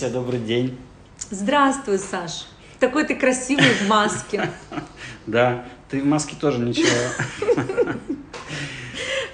[0.00, 0.78] Ася, добрый день.
[1.30, 2.46] Здравствуй, Саш.
[2.78, 4.48] Такой ты красивый в маске.
[5.26, 6.88] Да, ты в маске тоже ничего.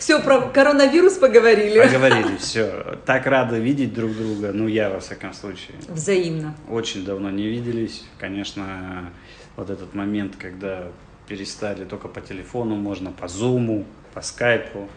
[0.01, 1.81] Все, про коронавирус поговорили.
[1.81, 2.99] Поговорили, все.
[3.07, 5.77] Так рады видеть друг друга, ну я во всяком случае.
[5.89, 6.57] Взаимно.
[6.69, 8.05] Очень давно не виделись.
[8.19, 9.13] Конечно,
[9.55, 10.89] вот этот момент, когда
[11.29, 14.89] перестали только по телефону, можно по зуму, по скайпу.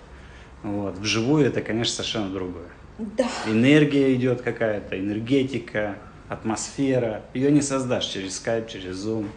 [0.63, 0.97] Вот.
[0.97, 2.69] Вживую это, конечно, совершенно другое.
[2.99, 3.29] Да.
[3.47, 5.95] Энергия идет какая-то, энергетика,
[6.27, 7.23] атмосфера.
[7.33, 9.29] Ее не создашь через скайп, через зум.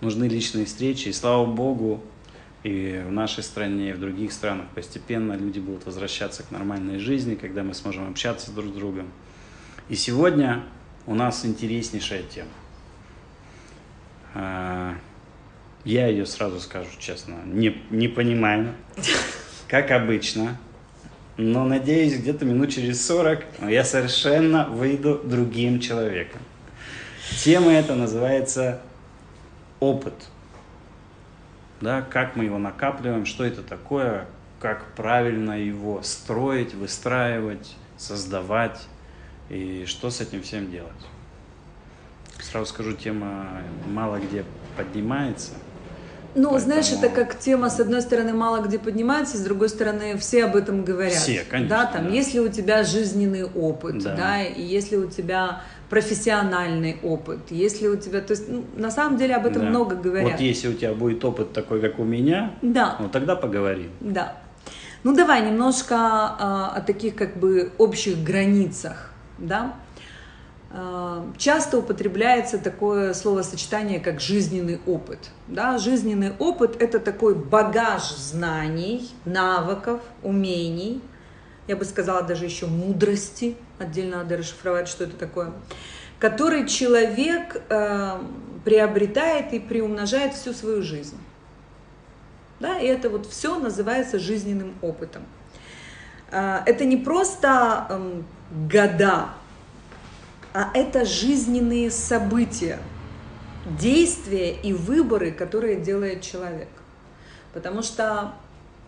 [0.00, 1.08] Нужны личные встречи.
[1.08, 2.02] И слава богу,
[2.62, 7.34] и в нашей стране, и в других странах постепенно люди будут возвращаться к нормальной жизни,
[7.34, 9.10] когда мы сможем общаться друг с другом.
[9.90, 10.64] И сегодня
[11.06, 12.48] у нас интереснейшая тема.
[14.32, 14.94] А,
[15.84, 18.74] я ее сразу скажу честно, не, не понимаю,
[19.68, 20.58] как обычно.
[21.36, 26.40] Но надеюсь, где-то минут через 40 я совершенно выйду другим человеком.
[27.42, 28.80] Тема эта называется
[29.80, 30.14] опыт.
[31.80, 34.26] Да, как мы его накапливаем, что это такое,
[34.60, 38.86] как правильно его строить, выстраивать, создавать
[39.50, 40.92] и что с этим всем делать.
[42.40, 43.48] Сразу скажу, тема
[43.86, 44.44] мало где
[44.76, 45.52] поднимается–
[46.34, 46.58] ну, Поэтому...
[46.58, 50.56] знаешь, это как тема, с одной стороны, мало где поднимается, с другой стороны, все об
[50.56, 51.14] этом говорят.
[51.14, 51.76] Все, конечно.
[51.76, 52.10] Да, там, да.
[52.10, 54.16] если у тебя жизненный опыт, да.
[54.16, 59.16] да, и если у тебя профессиональный опыт, если у тебя, то есть, ну, на самом
[59.16, 59.68] деле об этом да.
[59.68, 60.32] много говорят.
[60.32, 62.96] Вот если у тебя будет опыт такой, как у меня, да.
[62.98, 63.90] вот тогда поговорим.
[64.00, 64.36] Да.
[65.04, 69.74] Ну, давай немножко а, о таких как бы общих границах, да.
[70.76, 75.30] Э, часто употребляется такое словосочетание, как жизненный опыт.
[75.46, 75.78] Да?
[75.78, 81.00] Жизненный опыт– это такой багаж знаний, навыков, умений,
[81.68, 85.52] я бы сказала даже еще мудрости, отдельно надо расшифровать, что это такое,
[86.18, 88.18] который человек э,
[88.64, 91.18] приобретает и приумножает всю свою жизнь.
[92.58, 92.80] Да?
[92.80, 95.22] И это вот все называется жизненным опытом.
[96.32, 99.28] Э, это не просто э, года
[100.54, 102.78] а это жизненные события,
[103.78, 106.68] действия и выборы, которые делает человек.
[107.52, 108.34] Потому что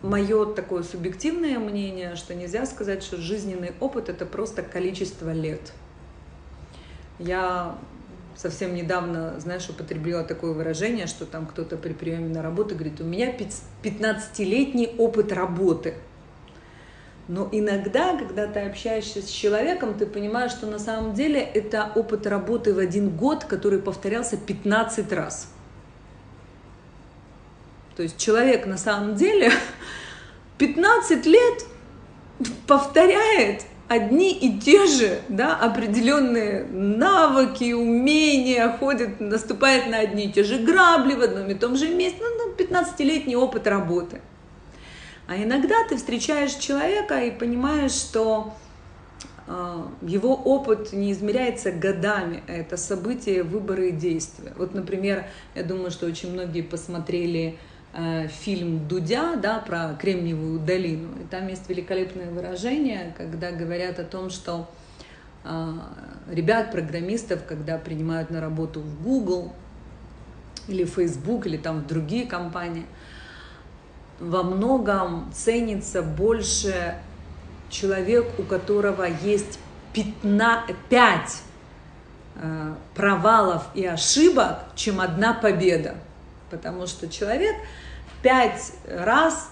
[0.01, 5.73] мое такое субъективное мнение, что нельзя сказать, что жизненный опыт это просто количество лет.
[7.19, 7.77] Я
[8.37, 13.03] совсем недавно, знаешь, употребила такое выражение, что там кто-то при приеме на работу говорит, у
[13.03, 13.35] меня
[13.83, 15.95] 15-летний опыт работы–
[17.27, 22.25] но иногда, когда ты общаешься с человеком, ты понимаешь, что на самом деле это опыт
[22.25, 25.51] работы в один год, который повторялся 15 раз.
[27.97, 29.51] То есть человек на самом деле
[30.57, 31.65] 15 лет
[32.65, 40.43] повторяет одни и те же да, определенные навыки, умения, ходит, наступает на одни и те
[40.43, 42.19] же грабли в одном и том же месте.
[42.21, 44.21] Ну, 15-летний опыт работы.
[45.27, 48.55] А иногда ты встречаешь человека и понимаешь, что
[49.45, 54.53] э, его опыт не измеряется годами, а это события, выборы и действия.
[54.55, 57.59] Вот, например, я думаю, что очень многие посмотрели
[57.93, 61.09] э, фильм Дудя да, про Кремниевую долину.
[61.21, 64.69] И там есть великолепное выражение, когда говорят о том, что
[65.43, 65.73] э,
[66.31, 69.51] ребят, программистов, когда принимают на работу в Google
[70.69, 72.85] или Facebook, или там в другие компании–
[74.19, 76.95] во многом ценится больше
[77.69, 79.59] человек, у которого есть
[79.93, 81.41] 15, 5
[82.35, 85.95] э, провалов и ошибок, чем одна победа.
[86.49, 87.55] Потому что человек
[88.21, 89.49] пять раз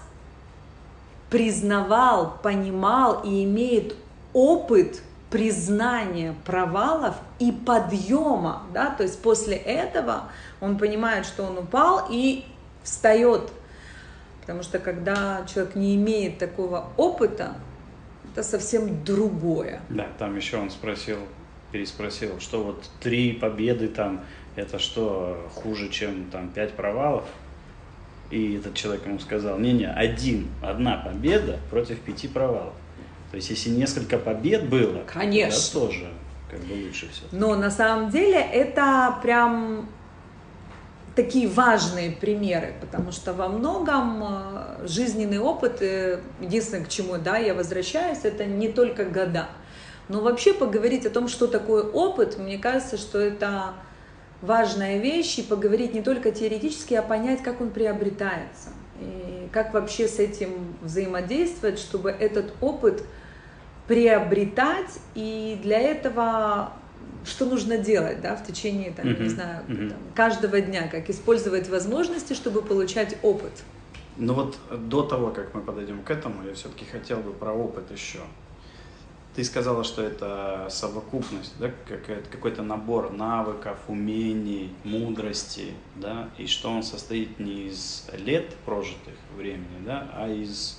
[1.30, 3.94] признавал, понимал и имеет
[4.32, 10.24] опыт признания провалов и подъема, да, то есть после этого
[10.60, 12.44] он понимает, что он упал и
[12.84, 13.50] встает
[14.46, 17.56] Потому что когда человек не имеет такого опыта,
[18.32, 19.80] это совсем другое.
[19.88, 21.18] Да, там еще он спросил,
[21.72, 27.24] переспросил, что вот три победы там, это что, хуже, чем там пять провалов?
[28.30, 32.74] И этот человек ему сказал, не-не, один, одна победа против пяти провалов.
[33.32, 35.60] То есть, если несколько побед было, Конечно.
[35.60, 36.08] то тоже
[36.48, 37.22] как бы лучше все.
[37.32, 39.88] Но на самом деле это прям
[41.16, 47.38] такие важные примеры, потому что во многом э, жизненный опыт, э, единственное, к чему да,
[47.38, 49.48] я возвращаюсь, это не только года.
[50.08, 53.72] Но вообще поговорить о том, что такое опыт, мне кажется, что это
[54.42, 58.68] важная вещь, и поговорить не только теоретически, а понять, как он приобретается,
[59.00, 63.02] и как вообще с этим взаимодействовать, чтобы этот опыт
[63.88, 66.72] приобретать, и для этого
[67.26, 69.90] что нужно делать, да, в течение, там, Мгм, не знаю, мгм.
[69.90, 73.52] там, каждого дня, как использовать возможности, чтобы получать опыт.
[74.16, 77.90] Ну вот до того, как мы подойдем к этому, я все-таки хотел бы про опыт
[77.90, 78.20] еще.
[79.34, 81.70] Ты сказала, что это совокупность, да,
[82.32, 89.84] какой-то набор навыков, умений, мудрости, да, и что он состоит не из лет прожитых времени,
[89.84, 90.78] да, а из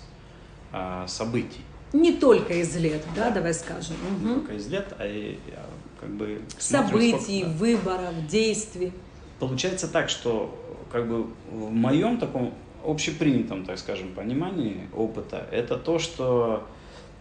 [0.74, 1.64] а, событий.
[1.94, 3.36] Не только из лет, да, Да.
[3.36, 3.96] давай скажем.
[4.22, 4.40] Не Мгм.
[4.42, 5.70] только из лет, а и, а,
[6.08, 7.58] как бы Событий, сколько- да.
[7.58, 8.94] выборов, действий.
[9.40, 10.58] Получается так, что
[10.92, 12.54] как бы в моем таком
[12.86, 16.66] общепринятом, так скажем, понимании опыта, это то, что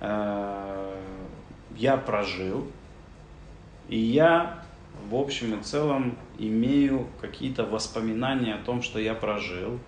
[0.01, 0.95] э,
[1.77, 2.67] я прожил,
[3.89, 4.63] и я
[5.11, 9.79] в общем и целом имею какие-то воспоминания о том, что я прожил.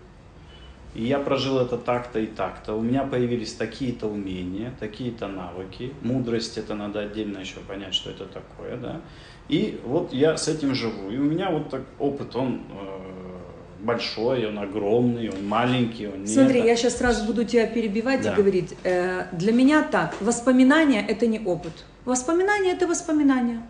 [0.94, 2.74] И я прожил это так-то и так-то.
[2.74, 5.92] У меня появились такие-то умения, такие-то навыки.
[6.02, 9.00] Мудрость это надо отдельно еще понять, что это такое, да.
[9.48, 11.10] И вот я с этим живу.
[11.10, 16.26] И у меня вот так опыт, он э, большой, он огромный, он маленький, он не
[16.26, 16.68] Смотри, это.
[16.68, 18.32] я сейчас сразу буду тебя перебивать Да.
[18.32, 18.74] и говорить.
[18.84, 21.84] Э, для меня так, воспоминания это не опыт.
[22.04, 23.62] Воспоминания это воспоминания.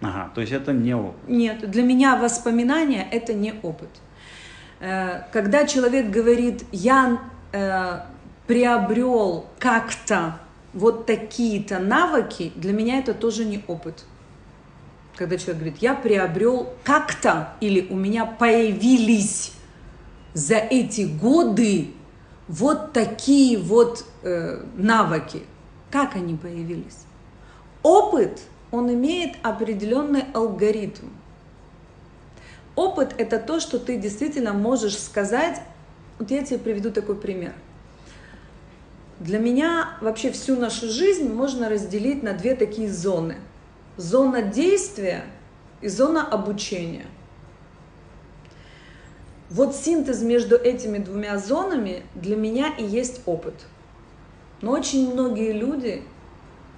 [0.00, 1.28] Ага, то есть это не опыт.
[1.28, 3.88] Нет, для меня воспоминания это не опыт.
[4.80, 7.20] Э, Когда человек говорит, я
[7.52, 8.00] э,
[8.46, 10.38] приобрел как-то
[10.72, 14.04] вот такие-то навыки, для меня это тоже не опыт.
[15.16, 19.52] Когда человек говорит, я приобрел как-то или у меня появились
[20.34, 21.92] за эти годы
[22.46, 25.42] вот такие вот э, навыки.
[25.90, 27.04] Как они появились?
[27.82, 28.40] Опыт,
[28.70, 31.06] он имеет определенный алгоритм.
[32.78, 35.60] Опыт– это то, что ты действительно можешь сказать.
[36.20, 37.52] Вот я тебе приведу такой пример.
[39.18, 43.34] Для меня вообще всю нашу жизнь можно разделить на две такие зоны.
[43.96, 45.24] Зона действия
[45.80, 47.06] и зона обучения.
[49.50, 53.56] Вот синтез между этими двумя зонами для меня и есть опыт.
[54.62, 56.04] Но очень многие люди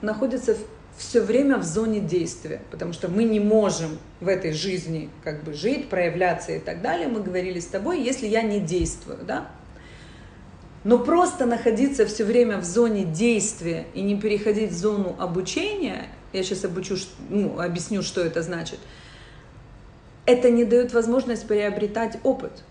[0.00, 0.56] находятся
[0.96, 5.54] все время в зоне действия, потому что мы не можем в этой жизни как бы
[5.54, 7.08] жить, проявляться и так далее.
[7.08, 9.48] Мы говорили с тобой, если я не действую, да?
[10.84, 16.42] Но просто находиться все время в зоне действия и не переходить в зону обучения, я
[16.42, 16.96] сейчас обучу,
[17.28, 18.78] ну, объясню, что это значит,
[20.26, 22.62] это не дает возможность приобретать опыт.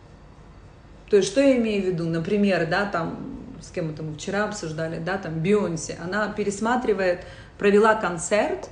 [1.10, 2.06] То есть, что я имею в виду?
[2.06, 3.18] Например, да, там,
[3.62, 7.26] с кем мы вчера обсуждали, да, там, Бейонсе, она пересматривает,
[7.60, 8.70] провела концерт,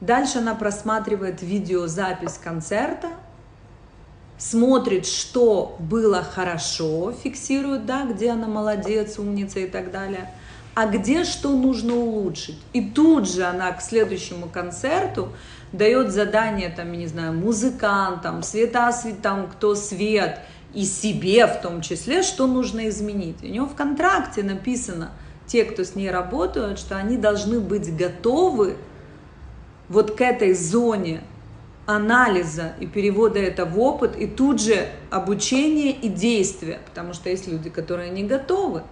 [0.00, 3.08] дальше она просматривает видеозапись концерта,
[4.38, 10.32] смотрит, что было хорошо, фиксирует, да, где она молодец, умница и так далее,
[10.74, 12.58] а где что нужно улучшить.
[12.72, 15.32] И тут же она к следующему концерту
[15.72, 18.90] дает задание, там, не знаю, музыкантам, света,
[19.22, 20.40] там, кто свет,
[20.72, 23.42] и себе в том числе, что нужно изменить.
[23.42, 25.10] У нее в контракте написано,
[25.48, 28.76] те, кто с ней работают, что они должны быть готовы
[29.88, 31.22] вот к этой зоне
[31.86, 37.48] анализа и перевода это в опыт, и тут же обучение и действие, потому что есть
[37.48, 38.82] люди, которые не готовы.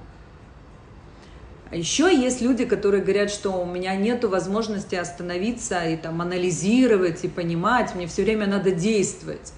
[1.70, 7.24] А еще есть люди, которые говорят, что у меня нет возможности остановиться и там анализировать
[7.24, 9.52] и понимать, мне все время надо действовать.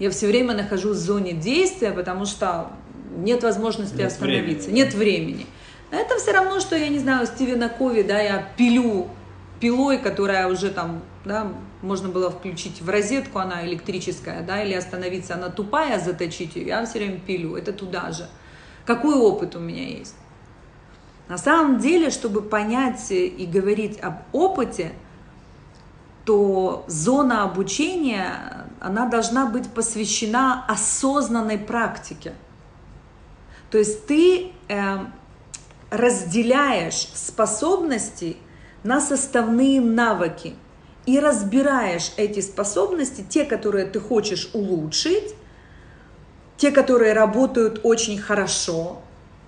[0.00, 2.72] Я все время нахожусь в зоне действия, потому что
[3.16, 5.46] нет возможности Нет остановиться, времени, нет времени.
[5.92, 9.10] Это все равно, что, я не знаю, Стивена Кови, да, я пилю
[9.60, 15.34] пилой, которая уже там, да, можно было включить в розетку, она электрическая, да, или остановиться,
[15.34, 18.26] она тупая, заточить ее, я все время пилю, это туда же.
[18.86, 20.16] Какой опыт у меня есть?
[21.28, 24.92] На самом деле, чтобы понять и говорить об опыте,
[26.24, 32.32] то зона обучения, она должна быть посвящена осознанной практике.
[33.70, 34.98] То есть ты э,
[35.92, 38.38] разделяешь способности
[38.82, 40.54] на составные навыки
[41.04, 45.34] и разбираешь эти способности, те, которые ты хочешь улучшить,
[46.56, 49.02] те, которые работают очень хорошо,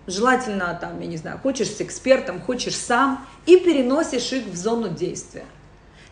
[0.06, 4.90] желательно там, я не знаю, хочешь с экспертом, хочешь сам, и переносишь их в зону
[4.90, 5.46] действия.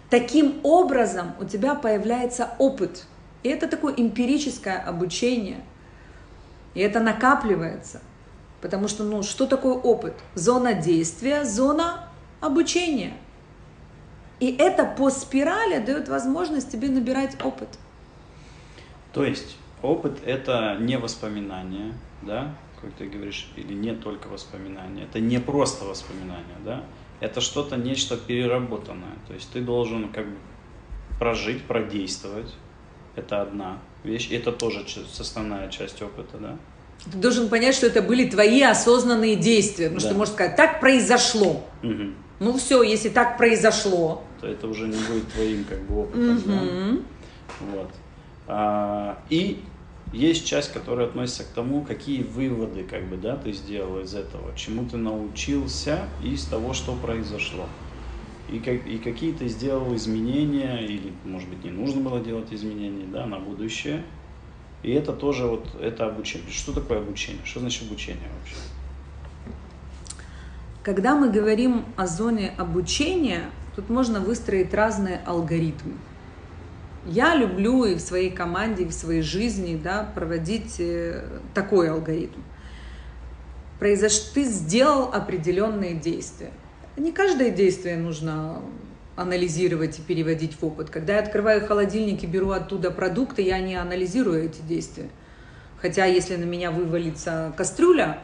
[0.09, 3.05] Таким образом у тебя появляется опыт.
[3.43, 5.61] И это такое эмпирическое обучение.
[6.75, 8.01] И это накапливается.
[8.63, 10.15] Потому что, ну, что такое опыт?
[10.35, 12.09] Зона действия, зона
[12.41, 13.13] обучения.
[14.39, 17.69] И это по спирали дает возможность тебе набирать опыт.
[19.13, 21.93] То есть опыт это не воспоминания,
[22.23, 25.05] да, как ты говоришь, или не только воспоминания.
[25.05, 26.85] Это не просто воспоминания, да.
[27.21, 29.17] это что-то, нечто переработанное.
[29.29, 30.37] То есть ты должен как бы
[31.19, 32.53] прожить, продействовать.
[33.15, 34.31] Это одна вещь.
[34.31, 36.59] Это тоже составная часть опыта, да?
[37.11, 39.87] Ты должен понять, что это были твои осознанные действия.
[39.87, 40.07] Потому да.
[40.07, 41.65] что можно сказать, так произошло.
[41.83, 42.03] Угу.
[42.41, 44.25] Ну все, если так произошло.
[44.41, 46.37] То это уже не будет твоим как бы опытом.
[46.37, 46.43] Угу.
[46.47, 46.97] Да?
[47.73, 47.91] Вот.
[48.47, 49.63] А, и
[50.13, 54.55] есть часть, которая относится к тому, какие выводы как бы, да, ты сделал из этого,
[54.57, 57.67] чему ты научился из того, что произошло.
[58.51, 63.07] И, как, и какие ты сделал изменения, или, может быть, не нужно было делать изменения
[63.07, 64.03] да, на будущее.
[64.83, 66.51] И это тоже вот это обучение.
[66.51, 67.45] Что такое обучение?
[67.45, 68.57] Что значит обучение вообще?
[70.83, 73.45] Когда мы говорим о зоне обучения,
[73.77, 75.95] тут можно выстроить разные алгоритмы.
[77.07, 81.25] Я люблю и в своей команде, и в своей жизни да, проводить э,
[81.55, 82.41] такой алгоритм.
[83.79, 84.13] Произош...
[84.35, 86.51] Ты сделал определенные действия.
[86.97, 88.61] Не каждое действие нужно
[89.23, 90.91] анализировать и переводить в опыт.
[90.91, 95.09] Когда я открываю холодильник и беру оттуда продукты, я не анализирую эти действия.
[95.81, 98.19] Хотя если на меня вывалится кастрюля,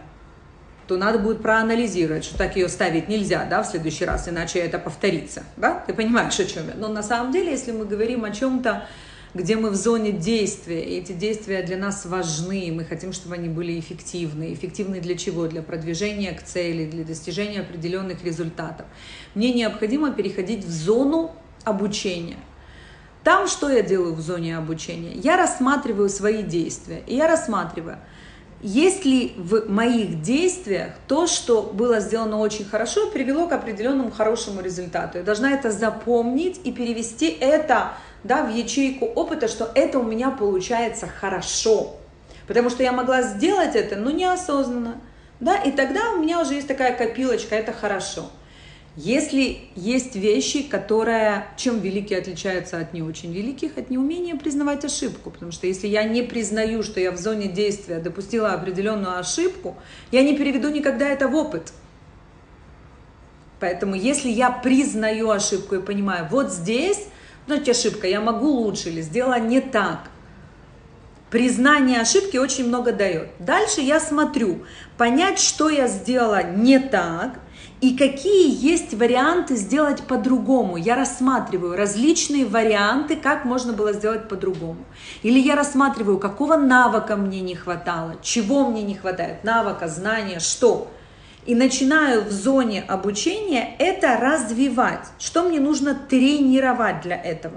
[0.87, 4.79] то надо будет проанализировать, что так ее ставить нельзя, да, в следующий раз, иначе это
[4.79, 6.75] повторится, да, ты понимаешь, о чем я.
[6.75, 8.87] Но на самом деле, если мы говорим о чем-то,
[9.39, 13.49] где мы в зоне действия, и эти действия для нас важны, мы хотим, чтобы они
[13.49, 14.53] были эффективны.
[14.53, 15.47] Эффективны для чего?
[15.47, 18.87] Для продвижения к цели, для достижения определенных результатов.
[19.37, 21.31] Мне необходимо переходить в зону
[21.65, 22.39] обучения.
[23.23, 25.13] Там что я делаю в зоне обучения?
[25.15, 27.99] Я рассматриваю свои действия, и я рассматриваю–
[28.61, 34.61] есть ли в моих действиях то, что было сделано очень хорошо, привело к определенному хорошему
[34.61, 35.19] результату?
[35.19, 37.93] Я должна это запомнить и перевести это
[38.25, 41.97] да, в ячейку опыта, что это у меня получается хорошо.
[42.49, 45.01] Потому что я могла сделать это, но неосознанно.
[45.39, 48.29] Да, и тогда у меня уже есть такая копилочка, это хорошо.
[49.01, 55.31] Если есть вещи, которые чем великие отличаются от не очень великих, от неумения признавать ошибку.
[55.31, 59.77] Потому что если я не признаю, что я в зоне действия допустила определенную ошибку,
[60.11, 61.73] я не переведу никогда это в опыт.
[63.61, 67.07] Поэтому если я признаю ошибку и понимаю, вот здесь,
[67.47, 70.11] знаете, ошибка, я могу лучше или сделала не так.
[71.31, 73.29] Признание ошибки очень много дает.
[73.39, 74.65] Дальше я смотрю,
[74.97, 77.39] понять, что я сделала не так–
[77.81, 80.77] и какие есть варианты сделать по-другому.
[80.77, 84.85] Я рассматриваю различные варианты, как можно было сделать по-другому.
[85.23, 90.91] Или я рассматриваю, какого навыка мне не хватало, чего мне не хватает, навыка, знания, что.
[91.47, 95.07] И начинаю в зоне обучения это развивать.
[95.19, 97.57] Что мне нужно тренировать для этого.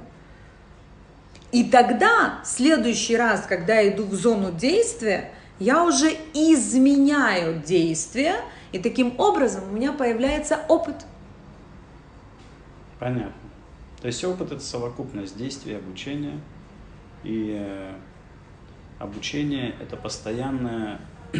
[1.51, 8.35] И тогда, в следующий раз, когда я иду в зону действия, я уже изменяю действия,
[8.71, 10.95] и таким образом у меня появляется опыт.
[12.99, 13.33] Понятно.
[14.01, 16.39] То есть опыт это совокупность действий, обучения.
[17.23, 17.93] И э,
[18.99, 20.99] обучение это постоянное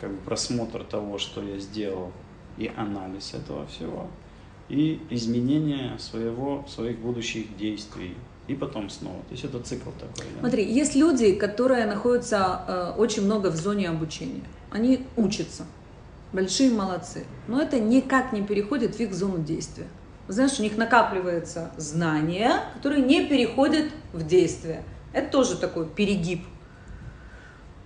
[0.00, 2.12] как бы просмотр того, что я сделал,
[2.56, 4.06] и анализ этого всего,
[4.68, 8.16] и изменение своего, своих будущих действий,
[8.48, 9.20] и потом снова.
[9.28, 10.26] То есть это цикл такой.
[10.34, 10.40] Да?
[10.40, 14.42] Смотри, есть люди, которые находятся э, очень много в зоне обучения.
[14.70, 15.66] Они учатся,
[16.32, 17.24] большие молодцы.
[17.48, 19.86] Но это никак не переходит в их зону действия.
[20.28, 24.82] Знаешь, у них накапливается знания, которые не переходят в действие.
[25.12, 26.44] Это тоже такой перегиб.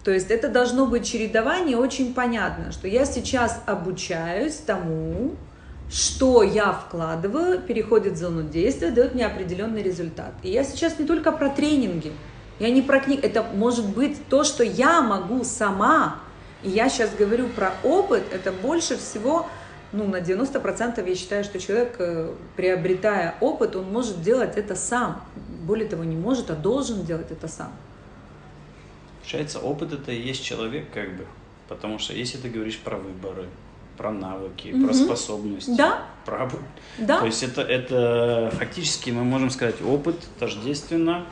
[0.04, 5.36] То есть это должно быть чередование очень понятно, что я сейчас обучаюсь тому,
[5.90, 10.34] что я вкладываю, переходит в зону действия, дает мне определенный результат.
[10.42, 12.12] И я сейчас не только про тренинги,
[12.58, 16.20] я не про книги, это может быть то, что я могу сама
[16.64, 19.47] и я сейчас говорю про опыт, это больше всего,
[19.92, 25.23] ну, на 90% я считаю, что человек, э, приобретая опыт, он может делать это сам.
[25.62, 27.73] Более того, не может, а должен делать это сам.
[29.21, 31.26] Получается, опыт это и есть человек, как бы.
[31.68, 33.47] Потому что если ты говоришь про выборы,
[33.97, 34.87] про навыки, угу.
[34.87, 36.06] про способности, да.
[36.25, 36.50] про...
[36.99, 37.21] Да.
[37.21, 41.26] То есть это, это фактически мы можем сказать опыт тождественно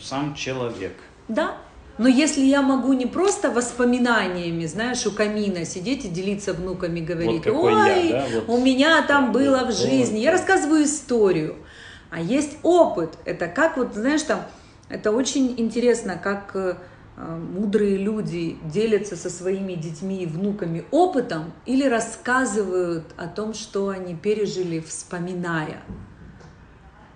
[0.00, 0.94] сам человек.
[1.28, 1.56] Да,
[1.98, 7.46] но если я могу не просто воспоминаниями, знаешь, у камина сидеть и делиться внуками, говорить,
[7.46, 8.26] вот ой, я, да?
[8.34, 8.48] вот.
[8.48, 11.56] у меня там было в жизни, я рассказываю историю.
[12.10, 14.42] А есть опыт, это как вот, знаешь, там,
[14.88, 16.76] это очень интересно, как э,
[17.16, 24.14] мудрые люди делятся со своими детьми и внуками опытом или рассказывают о том, что они
[24.14, 25.82] пережили, вспоминая.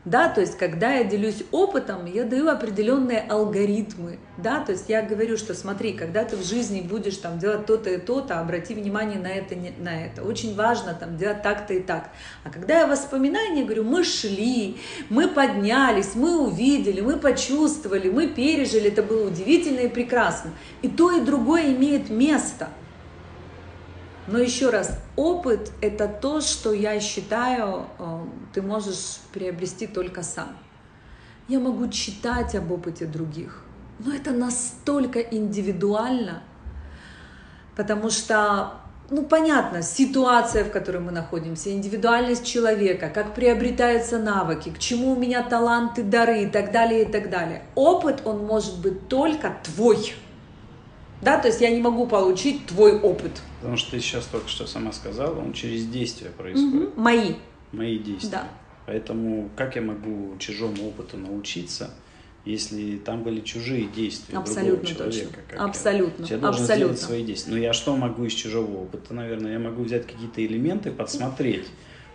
[0.07, 5.03] Да, то есть когда я делюсь опытом, я даю определенные алгоритмы, да, то есть я
[5.03, 9.19] говорю, что смотри, когда ты в жизни будешь там делать то-то и то-то, обрати внимание
[9.19, 12.11] на это, на это, очень важно там делать так-то и так.
[12.45, 14.79] А когда я воспоминания говорю, мы шли,
[15.11, 20.53] мы поднялись, мы увидели, мы почувствовали, мы пережили, это было удивительно и прекрасно.
[20.81, 22.69] И то, и другое имеет место–
[24.31, 30.57] но еще раз, опыт– это то, что я считаю, э, ты можешь приобрести только сам.
[31.49, 33.65] Я могу читать об опыте других,
[33.99, 36.45] но это настолько индивидуально,
[37.75, 38.75] потому что,
[39.11, 45.17] ну понятно, ситуация, в которой мы находимся, индивидуальность человека, как приобретаются навыки, к чему у
[45.17, 47.65] меня таланты, дары и так далее, и так далее.
[47.75, 50.15] Опыт, он может быть только твой.
[51.21, 53.33] Да, то есть я не могу получить твой опыт.
[53.61, 56.89] Потому что ты сейчас только что сама сказала, он через действия происходит.
[56.89, 57.01] Угу.
[57.01, 57.35] Мои.
[57.73, 58.31] Мои действия.
[58.31, 58.49] Да.
[58.87, 61.91] Поэтому как я могу чужому опыту научиться,
[62.45, 65.41] если там были чужие действия Абсолютно другого человека?
[65.41, 65.43] Точно.
[65.49, 66.25] Как Абсолютно.
[66.25, 66.75] Я, я должен Абсолютно.
[66.77, 67.53] сделать свои действия.
[67.53, 69.53] Но я что могу из чужого опыта, наверное?
[69.53, 71.67] Я могу взять какие-то элементы, подсмотреть,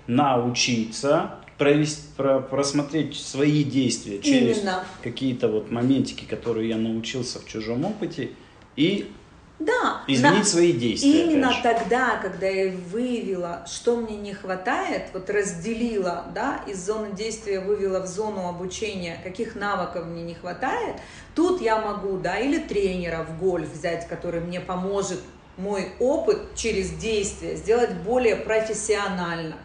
[0.07, 4.63] научиться, провести, про, просмотреть свои действия через
[5.03, 8.31] какие-то вот моментики, которые я научился в чужом опыте,
[8.75, 9.11] и
[9.59, 10.45] да, изменить да.
[10.45, 11.24] свои действия.
[11.24, 17.59] Именно тогда, когда я выявила, что мне не хватает, вот разделила, да, из зоны действия
[17.59, 20.97] вывела в зону обучения, каких навыков мне не хватает,
[21.35, 25.19] тут я могу, да, или тренера в гольф взять, который мне поможет
[25.57, 29.55] мой опыт через действие сделать более профессионально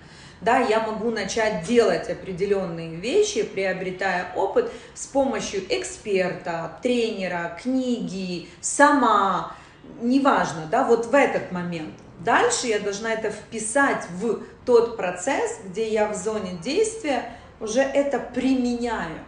[0.40, 9.54] да, я могу начать делать определенные вещи, приобретая опыт с помощью эксперта, тренера, книги, сама,
[10.00, 11.94] неважно, да, вот в этот момент.
[12.20, 18.18] Дальше я должна это вписать в тот процесс, где я в зоне действия уже это
[18.18, 19.18] применяю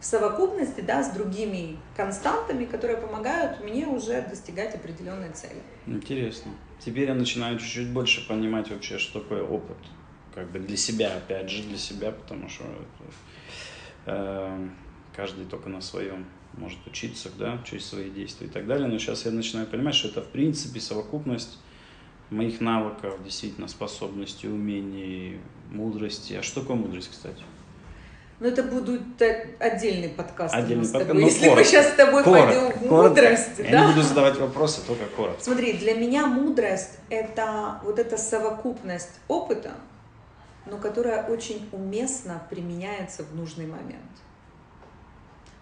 [0.00, 5.62] в совокупности да, с другими константами, которые помогают мне уже достигать определенной цели.
[5.86, 6.52] Интересно.
[6.78, 9.78] Теперь я начинаю чуть-чуть больше понимать вообще, что такое опыт
[10.34, 12.64] как бы для себя, опять же, для себя, потому что
[14.04, 14.68] э,
[15.16, 18.86] каждый только на своем может учиться, да, через свои действия и так далее.
[18.88, 21.58] Но сейчас я начинаю понимать, что это в принципе совокупность
[22.30, 25.38] моих навыков, действительно способностей, умений,
[25.70, 26.34] мудрости.
[26.34, 27.42] А что такое мудрость, кстати?
[28.40, 29.22] Ну, это будет
[29.60, 30.54] отдельный подкаст.
[30.54, 31.14] Отдельный подкаст.
[31.14, 33.08] Ну, Если коротко, мы сейчас с тобой коротко, пойдем в коротко.
[33.08, 33.58] мудрость.
[33.58, 33.80] Я да?
[33.86, 35.42] не буду задавать вопросы, только коротко.
[35.42, 39.72] Смотри, для меня мудрость это вот эта совокупность опыта,
[40.66, 44.02] но которая очень уместно применяется в нужный момент.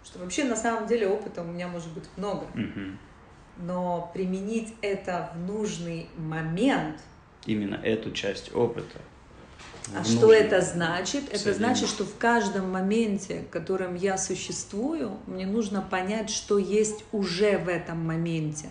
[0.04, 2.46] Что вообще на самом деле опыта у меня может быть много.
[3.58, 7.00] Но применить это в нужный момент.
[7.46, 8.98] Именно эту часть опыта.
[9.96, 11.24] А что это значит?
[11.32, 17.04] Это значит, что в каждом моменте, в котором я существую, мне нужно понять, что есть
[17.12, 18.70] уже в этом моменте.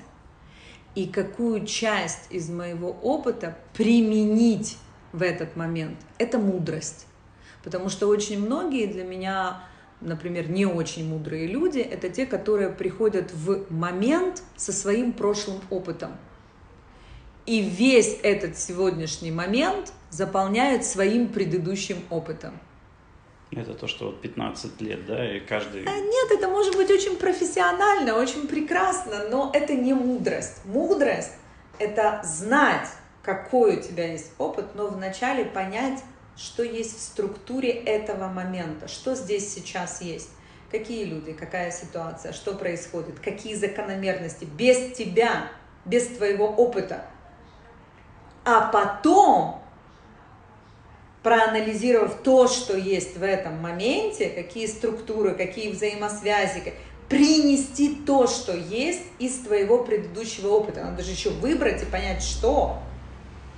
[0.95, 4.77] И какую часть из моего опыта применить
[5.13, 5.97] в этот момент.
[6.17, 7.07] Это мудрость.
[7.63, 9.63] Потому что очень многие для меня,
[10.01, 16.17] например, не очень мудрые люди, это те, которые приходят в момент со своим прошлым опытом.
[17.45, 22.59] И весь этот сегодняшний момент заполняют своим предыдущим опытом.
[23.51, 25.83] Это то, что вот 15 лет, да, и каждый...
[25.83, 30.63] Нет, это может быть очень профессионально, очень прекрасно, но это не мудрость.
[30.65, 31.33] Мудрость–
[31.79, 32.87] это знать,
[33.23, 35.99] какой у тебя есть опыт, но вначале понять,
[36.37, 40.29] что есть в структуре этого момента, что здесь сейчас есть,
[40.71, 45.49] какие люди, какая ситуация, что происходит, какие закономерности, без тебя,
[45.85, 47.05] без твоего опыта.
[48.43, 49.61] А потом,
[51.21, 56.73] проанализировав то, что есть в этом моменте, какие структуры, какие взаимосвязи,
[57.07, 60.81] принести то, что есть из твоего предыдущего опыта.
[60.81, 62.79] Надо же еще выбрать и понять, что.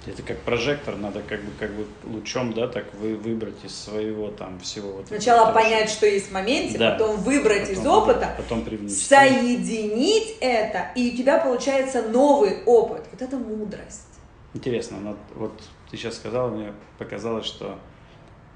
[0.06, 4.32] Это как прожектор, надо как бы, как бы лучом, да, так вы выбрать из своего
[4.32, 4.92] там всего.
[4.92, 6.92] Вот Сначала этого, понять, что есть в моменте, да.
[6.92, 9.02] потом выбрать потом, из опыта, потом привнести.
[9.02, 13.04] соединить это, и у тебя получается новый опыт.
[13.12, 14.08] Вот это мудрость.
[14.54, 15.54] Интересно, вот
[15.90, 17.80] ты сейчас сказала, мне показалось, что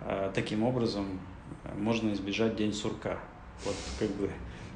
[0.01, 1.19] э, таким образом
[1.63, 3.19] э, можно избежать день сурка.
[3.63, 4.29] Вот как бы,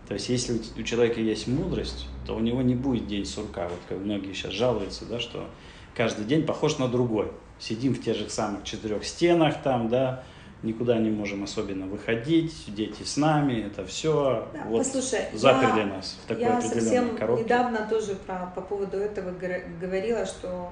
[0.08, 3.68] то есть если у человека есть мудрость, то у него не будет день сурка.
[3.68, 5.48] Вот как многие сейчас жалуются, да, что
[5.96, 7.32] каждый день похож на другой.
[7.60, 10.24] Сидим в тех же самых четырех стенах там, да,
[10.64, 14.48] никуда не можем особенно выходить, дети с нами, это все.
[14.54, 17.44] Да, вот послушай, заперли я, нас в такой я определенной совсем коробке.
[17.44, 19.34] недавно тоже про, по поводу этого
[19.80, 20.72] говорила, что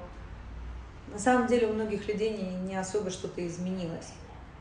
[1.12, 4.13] на самом деле у многих людей не, не особо что-то изменилось.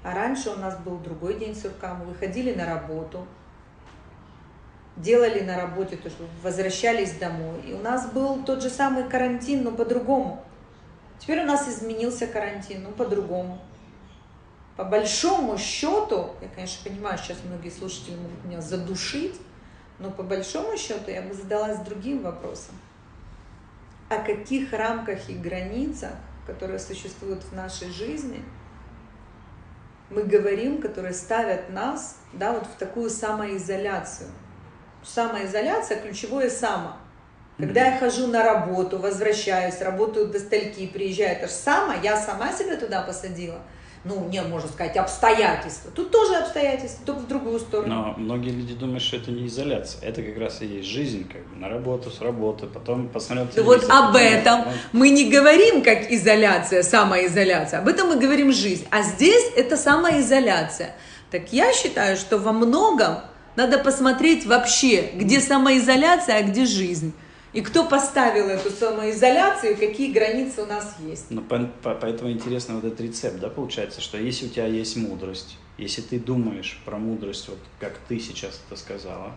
[0.03, 3.27] А раньше у нас был другой день сурка, мы выходили на работу,
[4.97, 7.61] делали на работе то, что возвращались домой.
[7.67, 10.43] И у нас был тот же самый карантин, но по-другому.
[11.19, 13.61] Теперь у нас изменился карантин, но по-другому.
[14.77, 19.41] По большому счету, я, конечно, понимаю, сейчас многие слушатели могут меня задушить,
[19.99, 22.75] но по большому счету я бы задалась другим вопросом.
[24.09, 26.13] О каких рамках и границах,
[26.47, 28.43] которые существуют в нашей жизни,
[30.11, 34.31] мы говорим, которые ставят нас да, вот в такую самоизоляцию–
[35.03, 36.97] самоизоляция, ключевое само.
[37.59, 42.53] Когда я хожу на работу, возвращаюсь, работаю до стольки, приезжаю, это же само, я сама
[42.53, 43.59] себя туда посадила.
[44.05, 45.91] Ну, не, можно сказать, обстоятельства.
[45.91, 47.95] Тут тоже обстоятельства, только в другую сторону.
[47.95, 50.01] Но многие люди думают, что это не изоляция.
[50.03, 53.81] Это как раз и есть жизнь, как бы, на работу, с работы, потом посмотрел телевизор.
[53.81, 57.81] Вот об этом мы не говорим как изоляция, самоизоляция.
[57.81, 58.87] Об этом мы говорим жизнь.
[58.93, 60.95] А здесь это самоизоляция.
[61.33, 63.17] Так я считаю, что во многом
[63.57, 67.13] надо посмотреть вообще, где самоизоляция, а где жизнь.
[67.59, 71.27] И кто поставил эту самоизоляцию, какие границы у нас есть.
[71.31, 74.97] Ну, по, по, поэтому интересно вот этот рецепт, да, получается, что если у тебя есть
[74.97, 79.33] мудрость, если ты думаешь про мудрость, вот как ты сейчас это сказала,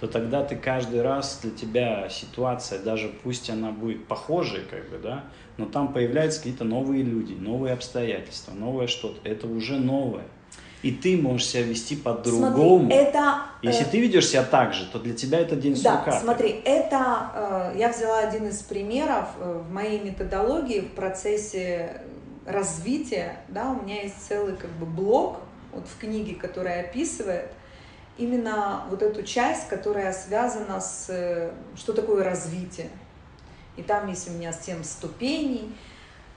[0.00, 4.96] то тогда ты каждый раз для тебя ситуация, даже пусть она будет похожей, как бы,
[4.96, 5.26] да,
[5.58, 9.20] но там появляются какие-то новые люди, новые обстоятельства, новое что-то.
[9.28, 10.24] Это уже новое
[10.82, 12.86] и ты можешь себя вести по-другому.
[12.86, 13.42] Смотри, это...
[13.62, 13.90] Если э...
[13.90, 16.20] ты ведешь себя так же, то для тебя это день да, сурка.
[16.20, 17.72] смотри, это...
[17.74, 22.02] Э, я взяла один из примеров э, в моей методологии в процессе
[22.46, 25.40] развития, да, у меня есть целый как бы блок
[25.72, 27.50] вот в книге, которая описывает
[28.16, 32.88] именно вот эту часть, которая связана с э, что такое развитие.
[33.76, 35.74] И там есть у меня семь ступеней,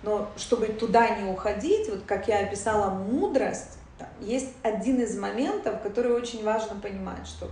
[0.04, 3.78] но чтобы туда не уходить, вот как я описала мудрость,
[4.20, 7.50] есть один из моментов, который очень важно понимать, что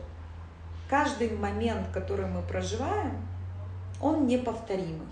[0.90, 3.26] каждый момент, который мы проживаем,
[4.02, 5.08] он неповторимый.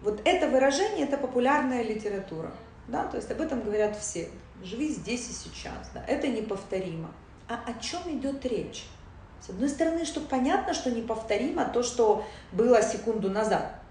[0.00, 2.52] Вот это выражение, это популярная литература,
[2.88, 4.28] да, то есть об этом говорят все.
[4.62, 7.10] Живи здесь и сейчас, да, это неповторимо.
[7.48, 8.86] А о чем идет речь?
[9.40, 13.81] С одной стороны, что понятно, что неповторимо то, что было секунду назад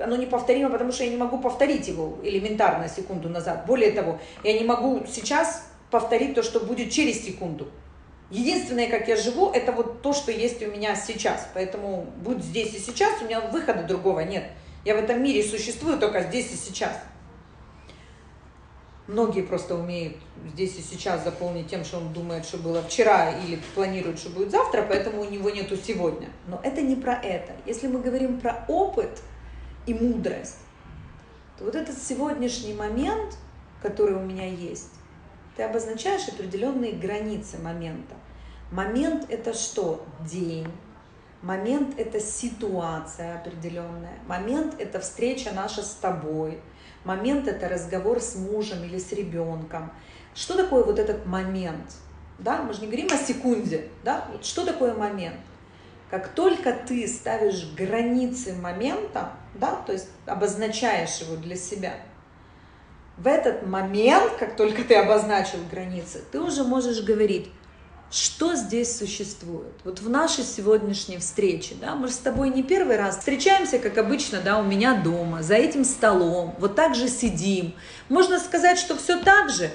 [0.00, 3.66] оно неповторимо, потому что я не могу повторить его элементарно секунду назад.
[3.66, 7.68] Более того, я не могу сейчас повторить то, что будет через секунду.
[8.30, 11.48] Единственное, как я живу, это вот то, что есть у меня сейчас.
[11.54, 14.44] Поэтому будь здесь и сейчас, у меня выхода другого нет.
[14.84, 16.92] Я в этом мире существую только здесь и сейчас.
[19.06, 20.18] Многие просто умеют
[20.52, 24.50] здесь и сейчас заполнить тем, что он думает, что было вчера или планирует, что будет
[24.50, 26.28] завтра, поэтому у него нету сегодня.
[26.46, 27.52] Но это не про это.
[27.64, 29.22] Если мы говорим про опыт–
[29.88, 30.58] и мудрость,
[31.56, 33.36] то вот этот сегодняшний момент,
[33.82, 34.92] который у меня есть,
[35.56, 38.14] ты обозначаешь определенные границы момента.
[38.70, 40.04] Момент это что?
[40.20, 40.68] День.
[41.40, 44.18] Момент это ситуация определенная.
[44.26, 46.60] Момент это встреча наша с тобой.
[47.04, 49.90] Момент это разговор с мужем или с ребенком.
[50.34, 51.96] Что такое вот этот момент?
[52.38, 54.28] Да, мы же не говорим о секунде, да?
[54.32, 55.40] Вот что такое момент?
[56.10, 61.94] Как только ты ставишь границы момента, да, то есть обозначаешь его для себя,
[63.18, 67.50] в этот момент, как только ты обозначил границы, ты уже можешь говорить,
[68.10, 69.74] что здесь существует.
[69.84, 73.98] Вот в нашей сегодняшней встрече, да, мы же с тобой не первый раз встречаемся, как
[73.98, 77.74] обычно, да, у меня дома, за этим столом, вот так же сидим.
[78.08, 79.70] Можно сказать, что все так же.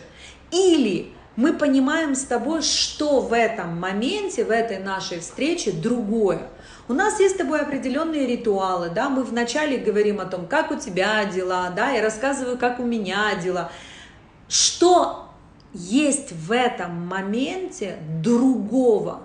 [0.51, 6.47] Или мы понимаем с тобой, что в этом моменте, в этой нашей встрече другое.
[6.87, 10.75] У нас есть с тобой определенные ритуалы, да, мы вначале говорим о том, как у
[10.75, 13.71] тебя дела, да, я рассказываю, как у меня дела.
[14.47, 15.29] Что
[15.73, 19.21] есть в этом моменте другого?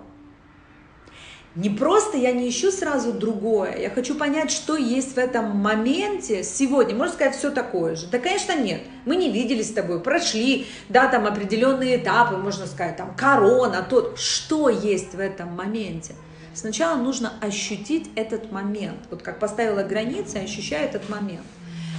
[1.54, 6.44] Не просто я не ищу сразу другое, я хочу понять, что есть в этом моменте
[6.44, 6.94] сегодня.
[6.94, 8.06] Можно сказать, все такое же.
[8.06, 8.82] Да, конечно, нет.
[9.06, 14.18] Мы не виделись с тобой, прошли, да, там определенные этапы, можно сказать, там корона, тот.
[14.18, 16.14] Что есть в этом моменте?
[16.54, 18.98] Сначала нужно ощутить этот момент.
[19.11, 21.46] Вот как поставила границы, ощущаю этот момент.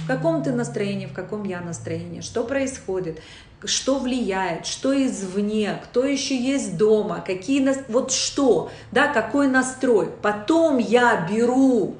[0.04, 3.20] В каком ты настроении, в каком я настроении, что происходит,
[3.64, 10.08] что влияет, что извне, кто еще есть дома, какие, вот что, да, какой настрой.
[10.22, 11.96] Потом я беру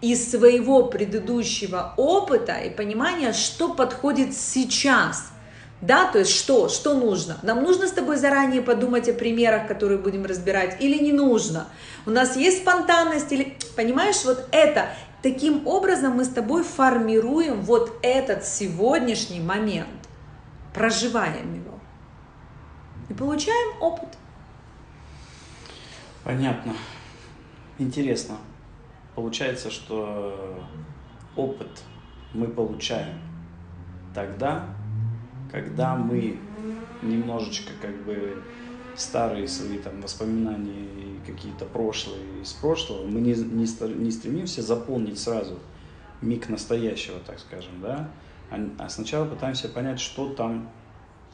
[0.00, 5.30] из своего предыдущего опыта и понимания, что подходит сейчас.
[5.80, 7.38] Да, то есть что, что нужно?
[7.42, 11.68] Нам нужно с тобой заранее подумать о примерах, которые будем разбирать, или не нужно?
[12.04, 14.88] У нас есть спонтанность, или, понимаешь, вот это.
[15.22, 19.99] Таким образом мы с тобой формируем вот этот сегодняшний момент.
[20.74, 21.78] Проживаем его.
[23.08, 24.08] И получаем опыт.
[26.24, 26.74] Понятно.
[27.78, 28.36] Интересно.
[29.14, 30.62] Получается, что
[31.34, 31.82] опыт
[32.32, 33.18] мы получаем
[34.14, 34.66] тогда,
[35.50, 36.38] когда мы
[37.02, 38.42] немножечко как бы
[38.96, 45.18] старые свои там воспоминания и какие-то прошлые из прошлого, мы не, не, не стремимся заполнить
[45.18, 45.58] сразу
[46.20, 48.10] миг настоящего, так скажем, да,
[48.50, 50.68] а, сначала пытаемся понять, что там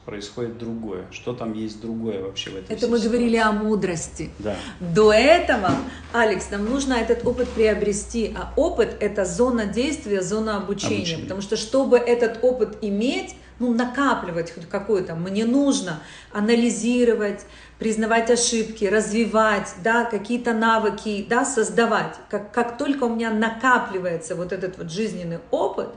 [0.05, 3.07] происходит другое, что там есть другое вообще в этой Это мы ситуации.
[3.09, 4.31] говорили о мудрости.
[4.39, 4.55] Да.
[4.79, 5.73] До этого,
[6.13, 11.23] Алекс, нам нужно этот опыт приобрести, а опыт это зона действия, зона обучения, обучение.
[11.25, 15.15] потому что чтобы этот опыт иметь, ну, накапливать хоть какой-то.
[15.15, 16.01] Мне нужно
[16.33, 17.47] анализировать,
[17.79, 22.15] признавать ошибки, развивать, да, какие-то навыки, да, создавать.
[22.31, 25.89] Как, как только у меня накапливается вот этот вот жизненный опыт,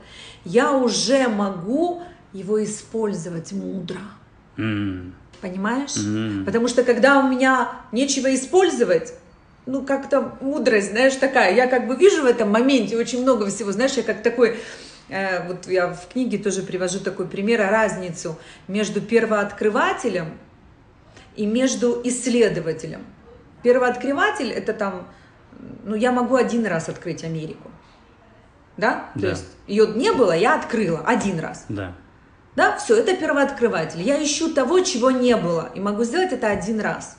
[0.44, 4.00] я уже могу его использовать мудро.
[4.56, 5.12] Mm.
[5.40, 5.96] Понимаешь?
[5.96, 6.44] Mm.
[6.44, 9.14] Потому что когда у меня нечего использовать,
[9.66, 11.54] ну, как-то мудрость, знаешь, такая.
[11.54, 14.58] Я как бы вижу в этом моменте очень много всего, знаешь, я как такой
[15.46, 20.38] вот я в книге тоже привожу такой пример, разницу между первооткрывателем
[21.36, 23.04] и между исследователем.
[23.62, 25.08] Первооткрыватель это там,
[25.84, 27.70] ну я могу один раз открыть Америку,
[28.76, 29.10] да?
[29.14, 29.20] да.
[29.20, 31.66] То есть ее не было, я открыла один раз.
[31.68, 31.94] Да.
[32.56, 34.02] Да, все, это первооткрыватель.
[34.02, 37.16] Я ищу того, чего не было, и могу сделать это один раз.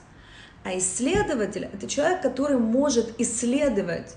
[0.63, 4.15] А исследователь– это человек, который может исследовать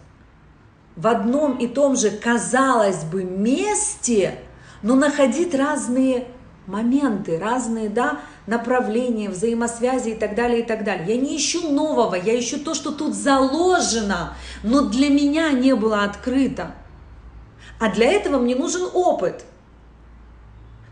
[0.97, 4.39] в одном и том же, казалось бы, месте,
[4.83, 6.29] но находить разные
[6.67, 11.17] моменты, разные да, направления, взаимосвязи и так далее, и так далее.
[11.17, 16.05] Я не ищу нового, я ищу то, что тут заложено, но для меня не было
[16.05, 16.75] открыто.
[17.81, 19.45] А для этого мне нужен опыт.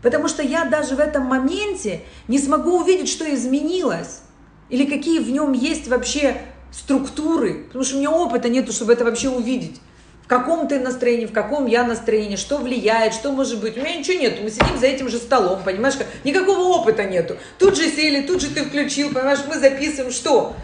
[0.01, 4.21] Потому что я даже в этом моменте не смогу увидеть, что изменилось.
[4.69, 7.63] Или какие в нем есть вообще структуры.
[7.65, 9.79] Потому что у меня опыта нету, чтобы это вообще увидеть
[10.23, 13.77] в каком ты настроении, в каком я настроении, что влияет, что может быть.
[13.77, 17.35] У меня ничего нет, мы сидим за этим же столом, понимаешь, никакого опыта нету.
[17.59, 20.55] Тут же сели, тут же ты включил, понимаешь, мы записываем, что?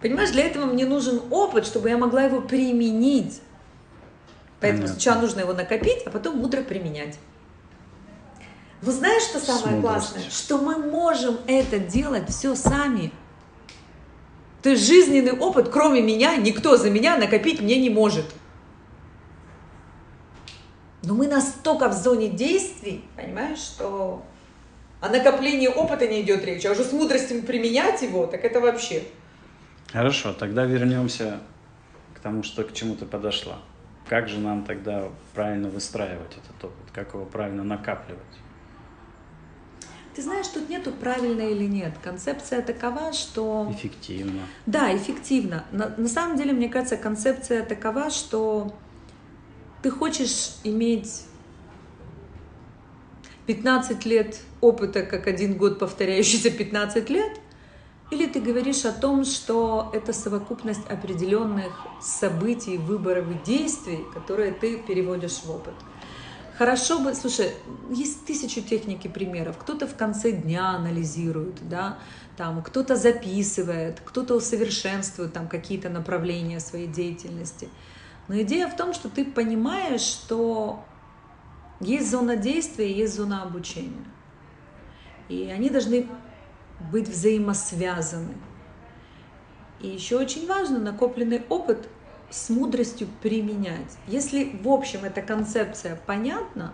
[0.00, 3.40] Понимаешь, для этого мне нужен опыт, чтобы я могла его применить.
[4.60, 5.00] Поэтому Понятно.
[5.00, 7.18] сначала нужно его накопить, а потом мудро применять.
[8.82, 10.22] Но знаешь, что самое классное?
[10.30, 13.12] Что мы можем это делать все сами.
[14.62, 18.26] То есть жизненный опыт, кроме меня, никто за меня накопить мне не может.
[21.02, 24.22] Но мы настолько в зоне действий, понимаешь, что
[25.00, 29.02] о накоплении опыта не идет речь, а уже с мудростью применять его, так это вообще.
[29.92, 31.40] Хорошо, тогда вернемся
[32.14, 33.58] к тому, что к чему ты подошла.
[34.08, 36.90] Как же нам тогда правильно выстраивать этот опыт?
[36.92, 38.20] Как его правильно накапливать?
[40.14, 41.94] Ты знаешь, тут нету правильно или нет.
[42.02, 43.68] Концепция такова, что...
[43.70, 44.42] Эффективно.
[44.66, 45.64] Да, эффективно.
[45.70, 48.74] На, на самом деле, мне кажется, концепция такова, что
[49.82, 51.24] ты хочешь иметь
[53.46, 57.40] 15 лет опыта, как один год повторяющийся 15 лет,
[58.10, 64.78] или ты говоришь о том, что это совокупность определенных событий, выборов и действий, которые ты
[64.78, 65.74] переводишь в опыт.
[66.58, 67.52] Хорошо бы, слушай,
[67.90, 69.56] есть тысячу техники примеров.
[69.56, 71.98] Кто-то в конце дня анализирует, да,
[72.36, 77.68] там, кто-то записывает, кто-то усовершенствует там какие-то направления своей деятельности.
[78.30, 80.84] Но идея в том, что ты понимаешь, что
[81.80, 84.04] есть зона действия есть зона обучения.
[85.28, 86.06] И они должны
[86.92, 88.34] быть взаимосвязаны.
[89.80, 91.88] И еще очень важно накопленный опыт
[92.30, 93.98] с мудростью применять.
[94.06, 96.72] Если в общем эта концепция понятна,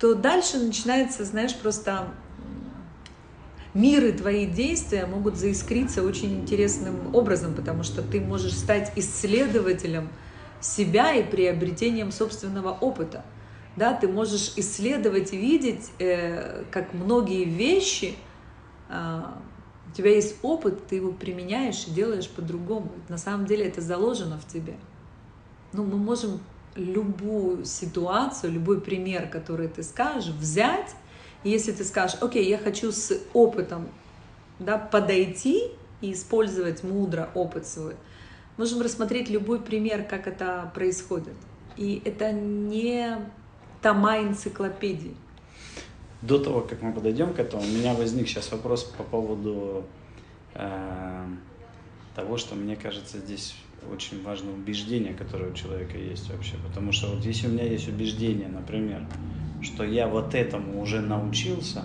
[0.00, 2.08] то дальше начинается, знаешь, просто
[3.74, 10.08] миры твои действия могут заискриться очень интересным образом, потому что ты можешь стать исследователем
[10.60, 13.24] себя и приобретением собственного опыта.
[13.76, 18.14] Да, ты можешь исследовать и видеть, э, как многие вещи,
[18.88, 19.22] э,
[19.90, 22.92] у тебя есть опыт, ты его применяешь и делаешь по-другому.
[23.08, 24.76] На самом деле это заложено в тебе.
[25.72, 26.40] Ну, мы можем
[26.74, 30.94] любую ситуацию, любой пример, который ты скажешь, взять
[31.44, 33.88] если ты скажешь, окей, я хочу с опытом
[34.58, 37.94] да, подойти и использовать мудро опыт свой,
[38.56, 41.34] можем рассмотреть любой пример, как это происходит.
[41.76, 43.18] И это не
[43.80, 45.16] тома энциклопедии.
[46.22, 49.84] До того, как мы подойдем к этому, у меня возник сейчас вопрос по поводу
[50.54, 51.26] э,
[52.14, 53.54] того, что мне кажется здесь
[53.92, 56.54] очень важно убеждение, которое у человека есть вообще.
[56.66, 59.06] Потому что вот если у меня есть убеждение, например,
[59.62, 61.84] что я вот этому уже научился,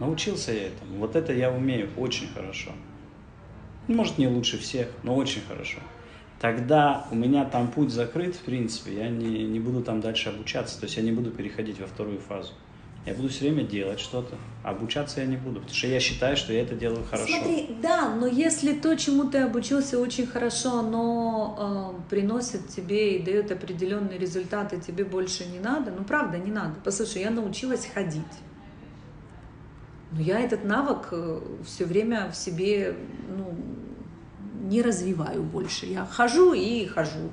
[0.00, 2.72] научился я этому, вот это я умею очень хорошо.
[3.86, 5.78] Может, не лучше всех, но очень хорошо.
[6.40, 10.78] Тогда у меня там путь закрыт, в принципе, я не, не буду там дальше обучаться,
[10.78, 12.52] то есть я не буду переходить во вторую фазу.
[13.08, 16.52] Я буду все время делать что-то, обучаться я не буду, потому что я считаю, что
[16.52, 17.32] я это делаю хорошо.
[17.32, 23.22] Смотри, да, но если то, чему ты обучился очень хорошо, оно э, приносит тебе и
[23.22, 26.74] дает определенные результаты, тебе больше не надо, ну правда, не надо.
[26.84, 28.22] Послушай, я научилась ходить.
[30.12, 32.94] Но я этот навык э, все время в себе
[33.34, 33.54] ну,
[34.68, 35.86] не развиваю больше.
[35.86, 37.30] Я хожу и хожу.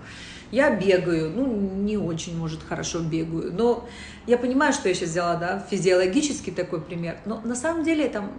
[0.56, 3.86] Я бегаю, ну, не очень, может, хорошо бегаю, но
[4.26, 8.32] я понимаю, что я сейчас взяла, да, физиологический такой пример, но на самом деле там,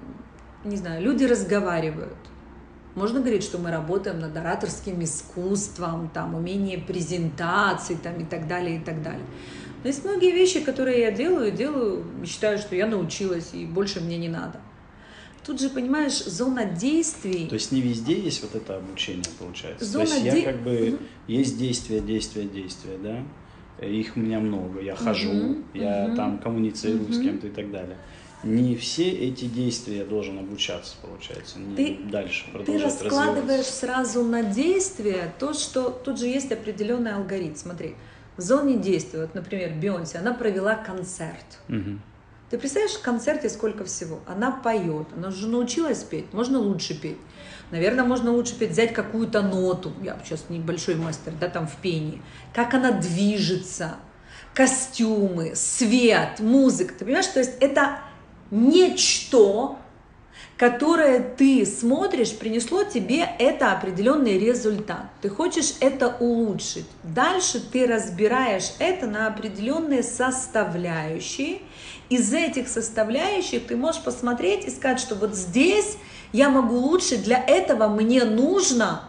[0.65, 2.17] не знаю, люди разговаривают.
[2.95, 8.77] Можно говорить, что мы работаем над ораторским искусством, там, умение презентации, там, и так далее,
[8.77, 9.27] и так далее.
[9.83, 14.17] Но есть многие вещи, которые я делаю, делаю, считаю, что я научилась, и больше мне
[14.17, 14.63] не надо.
[15.47, 17.47] Тут же, понимаешь, зона действий.
[17.47, 19.85] То есть не везде есть вот это обучение, получается.
[19.85, 20.41] Зона То есть де...
[20.41, 20.99] я как бы угу.
[21.29, 23.87] есть действия, действия, действия, да.
[23.87, 24.81] Их у меня много.
[24.81, 25.57] Я хожу, угу.
[25.73, 26.17] я угу.
[26.17, 27.13] там коммуницирую угу.
[27.13, 27.97] с кем-то и так далее.
[28.43, 34.43] Не все эти действия я должен обучаться, получается, не ты, дальше Ты раскладываешь сразу на
[34.43, 37.57] действия то, что тут же есть определенный алгоритм.
[37.57, 37.95] Смотри,
[38.37, 41.61] в зоне действия, вот, например, Бейонсе, она провела концерт.
[41.69, 41.99] Угу
[42.51, 44.21] ты представляешь, в концерте сколько всего?
[44.27, 47.19] Она поет, она же научилась петь, можно лучше петь.
[47.71, 52.23] Наверное, можно лучше петь, взять какую-то ноту, я сейчас небольшой мастер, да, там в пении,
[52.55, 53.97] как она движется,
[54.55, 57.99] костюмы, свет, музыка, ты понимаешь, то есть это
[58.53, 59.77] нечто,
[60.57, 65.07] которое ты смотришь, принесло тебе это определенный результат.
[65.21, 66.87] Ты хочешь это улучшить.
[67.03, 71.61] Дальше ты разбираешь это на определенные составляющие.
[72.09, 75.97] Из этих составляющих ты можешь посмотреть и сказать, что вот здесь
[76.33, 79.03] я могу лучше, для этого мне нужно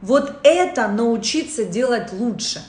[0.00, 2.62] вот это научиться делать лучше.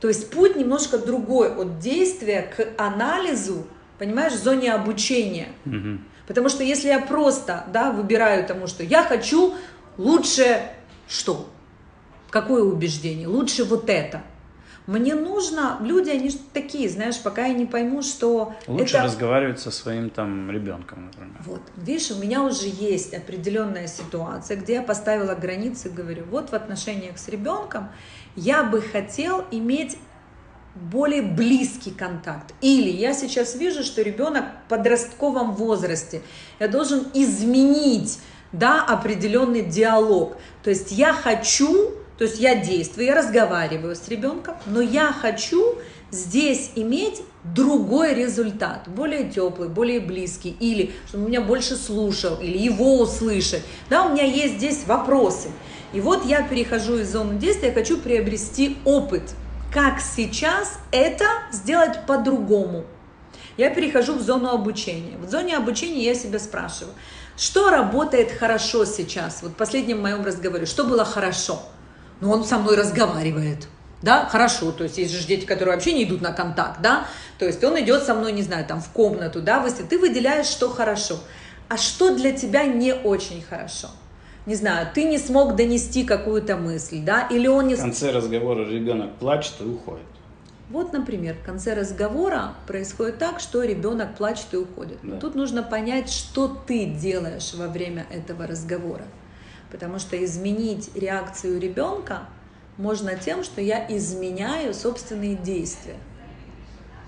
[0.00, 3.66] То есть путь немножко другой от действия к анализу,
[3.98, 5.48] понимаешь, в зоне обучения.
[5.66, 5.98] Угу.
[6.26, 9.54] Потому что если я просто да, выбираю тому, что я хочу
[9.96, 10.60] лучше
[11.08, 11.48] что?
[12.30, 13.26] Какое убеждение?
[13.26, 14.22] Лучше вот это.
[14.88, 19.04] Мне нужно, люди, они такие, знаешь, пока я не пойму, что Лучше это...
[19.04, 21.36] разговаривать со своим там ребенком, например.
[21.44, 26.54] Вот, видишь, у меня уже есть определенная ситуация, где я поставила границы, говорю, вот в
[26.54, 27.90] отношениях с ребенком
[28.34, 29.98] я бы хотел иметь
[30.74, 32.54] более близкий контакт.
[32.62, 36.22] Или я сейчас вижу, что ребенок в подростковом возрасте,
[36.60, 38.20] я должен изменить
[38.52, 40.38] да, определенный диалог.
[40.62, 45.76] То есть я хочу, то есть я действую, я разговариваю с ребенком, но я хочу
[46.10, 53.00] здесь иметь другой результат, более теплый, более близкий, или чтобы меня больше слушал, или его
[53.00, 53.62] услышать.
[53.88, 55.48] Да, у меня есть здесь вопросы.
[55.92, 59.22] И вот я перехожу из зоны действия, я хочу приобрести опыт–
[59.72, 62.84] как сейчас это сделать по-другому.
[63.58, 65.18] Я перехожу в зону обучения.
[65.18, 66.94] В зоне обучения я себя спрашиваю,
[67.36, 69.42] что работает хорошо сейчас?
[69.42, 71.60] Вот в последнем моем разговоре, что было хорошо?
[72.20, 73.68] Ну, он со мной разговаривает.
[74.02, 77.06] Да, хорошо, то есть есть же дети, которые вообще не идут на контакт, да,
[77.38, 80.46] то есть он идет со мной, не знаю, там в комнату, да, если ты выделяешь,
[80.46, 81.18] что хорошо,
[81.68, 83.88] а что для тебя не очень хорошо–
[84.48, 87.74] не знаю, ты не смог донести какую-то мысль, да, или он не...
[87.74, 90.06] В конце разговора ребенок плачет и уходит.
[90.70, 94.98] Вот, например, в конце разговора происходит так, что ребенок плачет и уходит.
[95.02, 95.18] Да.
[95.18, 99.04] Тут нужно понять, что ты делаешь во время этого разговора.
[99.70, 102.22] Потому что изменить реакцию ребенка
[102.76, 105.96] можно тем, что я изменяю собственные действия.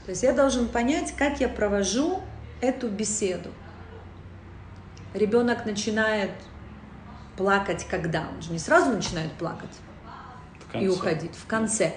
[0.05, 2.21] То есть я должен понять, как я провожу
[2.61, 3.51] эту беседу.
[5.15, 6.31] Ребенок начинает
[7.37, 8.29] плакать когда?
[8.35, 9.71] Он же не сразу начинает плакать
[10.75, 11.35] и уходить.
[11.35, 11.95] В конце.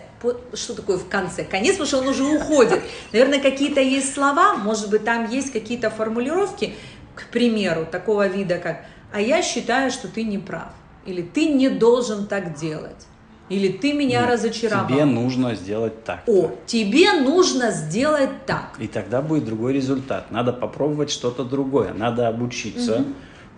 [0.54, 1.44] Что такое в конце?
[1.44, 2.82] Конец, потому что он уже уходит.
[3.12, 6.76] Наверное, какие-то есть слова, может быть, там есть какие-то формулировки,
[7.16, 10.74] к примеру, такого вида, как «а я считаю, что ты не прав»,
[11.06, 13.08] или «ты не должен так делать»,
[13.50, 14.88] или «ты меня Нет, разочаровал».
[14.88, 16.24] Тебе нужно сделать так.
[16.28, 18.76] О, тебе нужно сделать так.
[18.80, 20.32] И тогда будет другой результат.
[20.32, 22.96] Надо попробовать что-то другое, надо обучиться.
[22.96, 23.14] Угу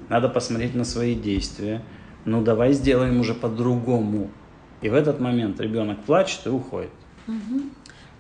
[0.10, 1.82] надо посмотреть на свои действия.
[2.26, 4.30] Ну давай сделаем уже по-другому.
[4.82, 6.91] И в этот момент ребенок плачет и уходит.
[7.28, 7.62] Угу.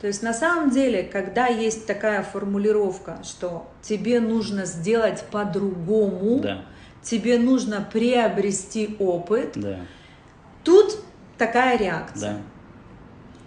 [0.01, 6.65] То есть на самом деле, когда есть такая формулировка, что тебе нужно сделать по-другому, да.
[7.05, 9.79] Тебе нужно приобрести опыт, Да,
[10.63, 10.97] тут
[11.37, 12.33] такая реакция.
[12.33, 12.41] да,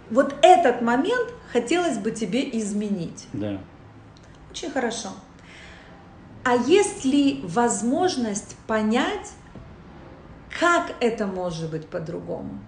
[0.09, 3.27] Вот этот момент хотелось бы тебе изменить.
[3.33, 3.59] да.
[4.49, 5.09] Очень хорошо.
[6.43, 9.33] А есть ли возможность понять,
[10.59, 12.59] как это может быть по-другому?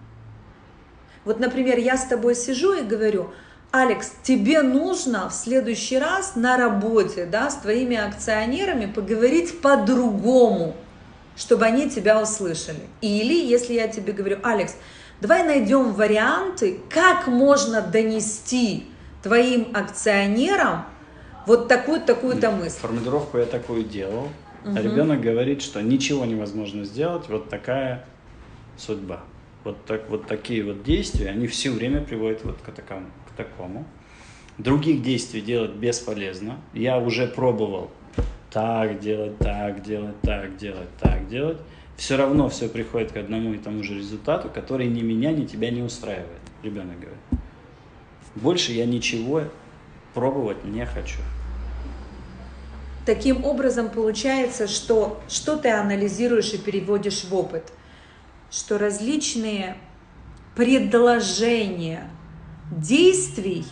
[1.26, 3.32] Вот, например, я с тобой сижу и говорю,
[3.72, 10.76] Алекс, тебе нужно в следующий раз на работе да, с твоими акционерами поговорить по-другому,
[11.38, 12.82] чтобы они тебя услышали.
[13.00, 14.76] Или если я тебе говорю, Алекс,
[15.22, 18.88] давай найдем варианты, как можно донести
[19.24, 20.84] твоим акционерам
[21.48, 22.78] вот такую-то такую-то мысль.
[22.80, 24.28] Формулировку я такую делал.
[24.66, 24.78] Мгм.
[24.78, 28.06] А ребенок говорит, что ничего невозможно сделать, вот такая
[28.78, 29.22] судьба.
[29.64, 33.06] Вот, так, вот такие вот действия, они все время приводят вот к такому.
[33.38, 33.86] Такому.
[34.58, 36.58] Других действий делать бесполезно.
[36.74, 37.90] Я уже пробовал
[38.52, 41.58] так делать, так делать, так делать, так делать.
[41.96, 45.70] Все равно все приходит к одному и тому же результату, который ни меня, ни тебя
[45.70, 46.42] не устраивает.
[46.64, 47.20] Ребенок говорит.
[48.36, 49.44] Больше я ничего
[50.14, 51.20] пробовать не хочу.
[53.06, 57.72] Таким образом, получается, что что ты анализируешь и переводишь в опыт?
[58.52, 59.78] Что различные
[60.56, 62.10] предложения
[62.72, 63.66] действий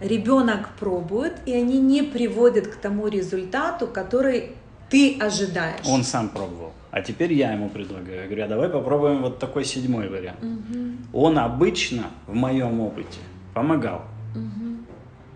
[0.00, 4.52] ребенок пробует, и они не приводят к тому результату, который
[4.88, 5.86] ты ожидаешь.
[5.86, 6.72] Он сам пробовал.
[6.90, 8.20] А теперь я ему предлагаю.
[8.22, 10.42] Я говорю, а давай попробуем вот такой седьмой вариант.
[10.42, 13.18] Мгм, Он обычно в моем опыте
[13.54, 14.02] помогал.
[14.34, 14.86] мгм.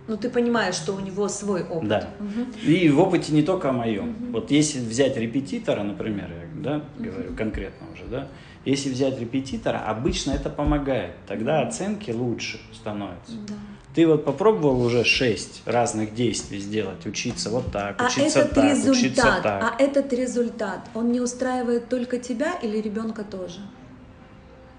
[0.07, 1.89] Ну, ты понимаешь, что у него свой опыт.
[1.89, 2.09] Да.
[2.19, 2.53] Мгм.
[2.65, 4.15] И в опыте не только о моем.
[4.33, 8.29] Вот если взять репетитора, например, я да, говорю конкретно уже, да,
[8.65, 11.15] если взять репетитора, обычно это помогает.
[11.27, 13.33] Тогда оценки лучше становятся.
[13.49, 13.55] Да.
[13.95, 18.65] Ты вот попробовал уже шесть разных действий сделать, учиться вот так, А учиться этот так,
[18.65, 19.63] учиться результат, так.
[19.65, 23.61] а этот результат, он не устраивает только тебя или ребенка тоже?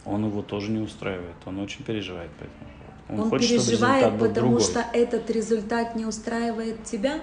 [0.05, 2.71] Он его тоже не устраивает, он очень переживает по этому
[3.07, 3.23] поводу.
[3.23, 4.63] Он, хочет, чтобы переживает, результат был потому другой.
[4.63, 7.19] что этот результат не устраивает тебя?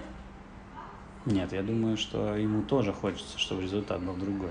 [1.24, 4.50] Нет, я думаю, что ему тоже хочется, чтобы результат был другой.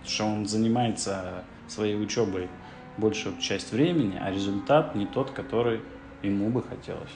[0.00, 2.48] Потому что он занимается своей учебой
[2.96, 5.80] большую часть времени, а результат не тот, который
[6.22, 7.10] ему бы хотелось.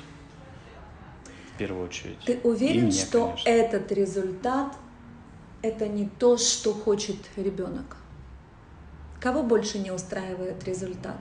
[1.54, 2.18] В первую очередь.
[2.24, 3.48] Ты уверен, мне, что конечно.
[3.48, 4.74] этот результат
[5.62, 7.96] это не то, что хочет ребенок?
[9.20, 11.16] Кого больше не устраивает результат?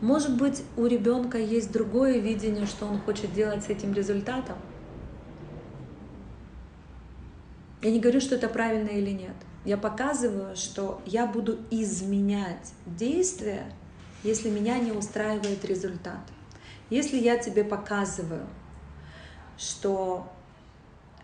[0.00, 4.56] Может быть, у ребенка есть другое видение, что он хочет делать с этим результатом?
[7.82, 9.34] Я не говорю, что это правильно или нет.
[9.64, 13.72] Я показываю, что я буду изменять действия,
[14.22, 16.20] если меня не устраивает результат.
[16.90, 18.46] Если я тебе показываю,
[19.58, 20.26] что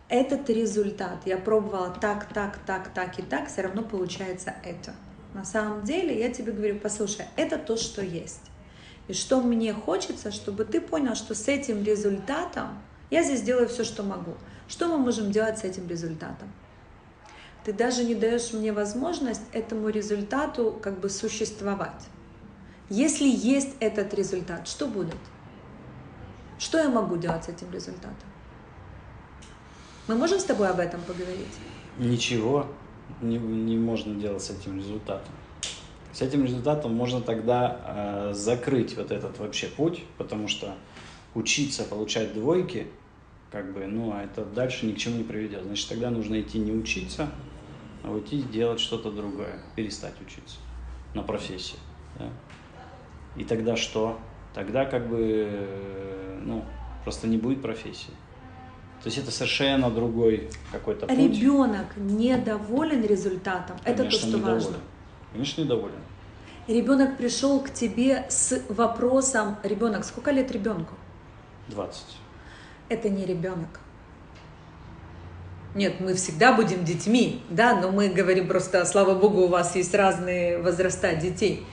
[0.08, 4.94] этот результат я пробовала так, так, так, так и так, все равно получается это.
[5.32, 8.42] На самом деле я тебе говорю, послушай, это то, что есть.
[9.08, 12.78] И что мне хочется, чтобы ты понял, что с этим результатом
[13.10, 14.34] я здесь делаю все, что могу.
[14.68, 16.50] Что мы можем делать с этим результатом?
[17.64, 22.08] Ты даже не даешь мне возможность этому результату как бы существовать.
[22.90, 25.16] Если есть этот результат, что будет?
[26.58, 28.28] Что я могу делать с этим результатом?
[30.06, 31.48] Мы можем с тобой об этом поговорить?
[31.98, 32.66] Ничего
[33.22, 35.32] не, не можно делать с этим результатом.
[36.12, 37.80] С этим результатом можно тогда
[38.30, 40.74] э, закрыть вот этот вообще путь, потому что
[41.34, 42.86] учиться получать двойки,
[43.50, 45.64] как бы, ну, а это дальше ни к чему не приведет.
[45.64, 47.30] Значит, тогда нужно идти не учиться,
[48.04, 50.56] а уйти делать что-то другое, перестать учиться
[51.14, 51.78] на профессии.
[52.18, 52.28] да.
[53.36, 54.18] И тогда что?
[54.54, 55.18] Тогда как бы,
[55.50, 56.64] э, ну,
[57.02, 58.12] просто не будет профессии.
[59.02, 61.18] То есть это совершенно другой какой-то путь.
[61.18, 63.76] Ребенок недоволен результатом.
[63.84, 64.54] это то, Конечно, что недоволен.
[64.54, 64.76] важно.
[65.32, 65.98] Конечно, недоволен.
[66.68, 70.94] Ребенок пришел к тебе с вопросом, ребенок, сколько лет ребенку?
[71.68, 72.04] 20.
[72.88, 73.80] Это не ребенок.
[75.74, 79.92] Нет, мы всегда будем детьми, да, но мы говорим просто, слава богу, у вас есть
[79.92, 81.66] разные возраста детей.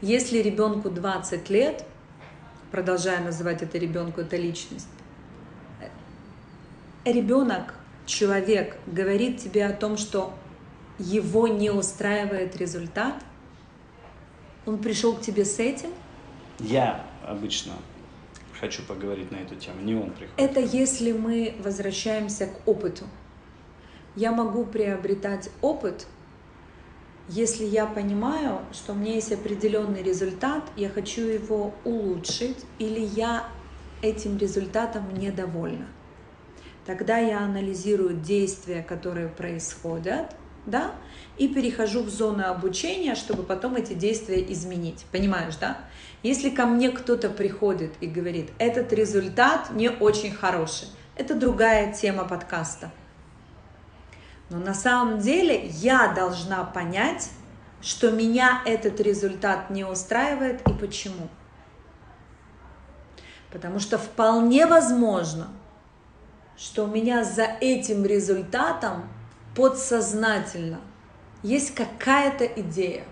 [0.00, 1.84] Если ребенку 20 лет,
[2.70, 4.88] продолжая называть это ребенку, это личность,
[7.04, 7.74] ребенок,
[8.06, 10.32] человек говорит тебе о том, что
[10.98, 13.22] его не устраивает результат,
[14.64, 15.90] он пришел к тебе с этим,
[16.58, 17.72] Я обычно
[18.58, 20.32] хочу поговорить на эту тему, не он приходит.
[20.36, 23.04] Это если мы возвращаемся к опыту.
[24.14, 26.06] Я могу приобретать опыт,
[27.28, 33.46] если я понимаю, что у меня есть определенный результат, я хочу его улучшить, или я
[34.02, 35.86] этим результатом недовольна.
[36.84, 40.34] Тогда я анализирую действия, которые происходят,
[40.66, 40.92] да,
[41.38, 45.06] и перехожу в зону обучения, чтобы потом эти действия изменить.
[45.10, 45.78] Понимаешь, да?
[46.22, 52.24] Если ко мне кто-то приходит и говорит, этот результат не очень хороший, это другая тема
[52.24, 52.92] подкаста.
[54.52, 57.30] Но на самом деле я должна понять,
[57.80, 61.28] что меня этот результат не устраивает и почему.
[63.50, 65.48] Потому что вполне возможно,
[66.54, 69.08] что у меня за этим результатом
[69.56, 70.80] подсознательно
[71.42, 73.04] есть какая-то идея.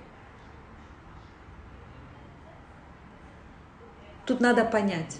[4.26, 5.16] Тут надо понять.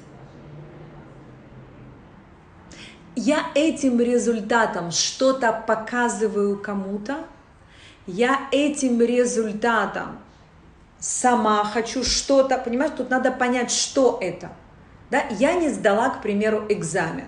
[3.16, 7.24] Я этим результатом что-то показываю кому-то,
[8.06, 10.18] я этим результатом
[10.98, 14.50] сама хочу что-то, понимаешь, тут надо понять, что это.
[15.10, 15.24] Да?
[15.38, 17.26] Я не сдала, к примеру, экзамен.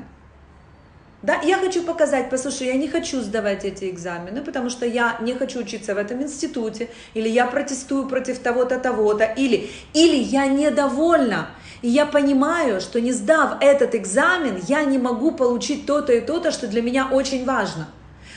[1.23, 5.35] Да, я хочу показать, послушай, я не хочу сдавать эти экзамены, потому что я не
[5.35, 11.51] хочу учиться в этом институте, или я протестую против того-то, того-то, или, или я недовольна,
[11.83, 16.53] и я понимаю, что не сдав этот экзамен, я не могу получить то-то и то-то,
[16.53, 17.89] что для меня очень важно.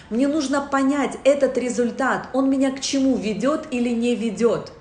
[0.10, 4.72] Мне нужно понять этот результат, он меня к чему ведет или не ведет.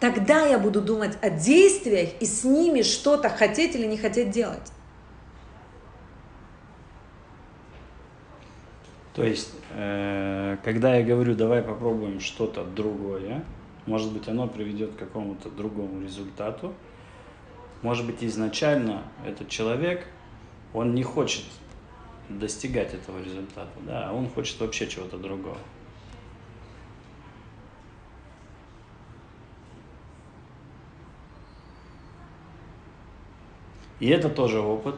[0.00, 4.72] Тогда я буду думать о действиях и с ними что-то хотеть или не хотеть делать.
[9.14, 13.42] То есть, э, когда я говорю, давай попробуем что-то другое,
[13.86, 16.74] может быть, оно приведет к какому-то другому результату.
[17.82, 20.06] Может быть, изначально этот человек,
[20.74, 21.44] он не хочет
[22.28, 25.58] достигать этого результата, да, а он хочет вообще чего-то другого.
[34.00, 34.96] И это тоже опыт,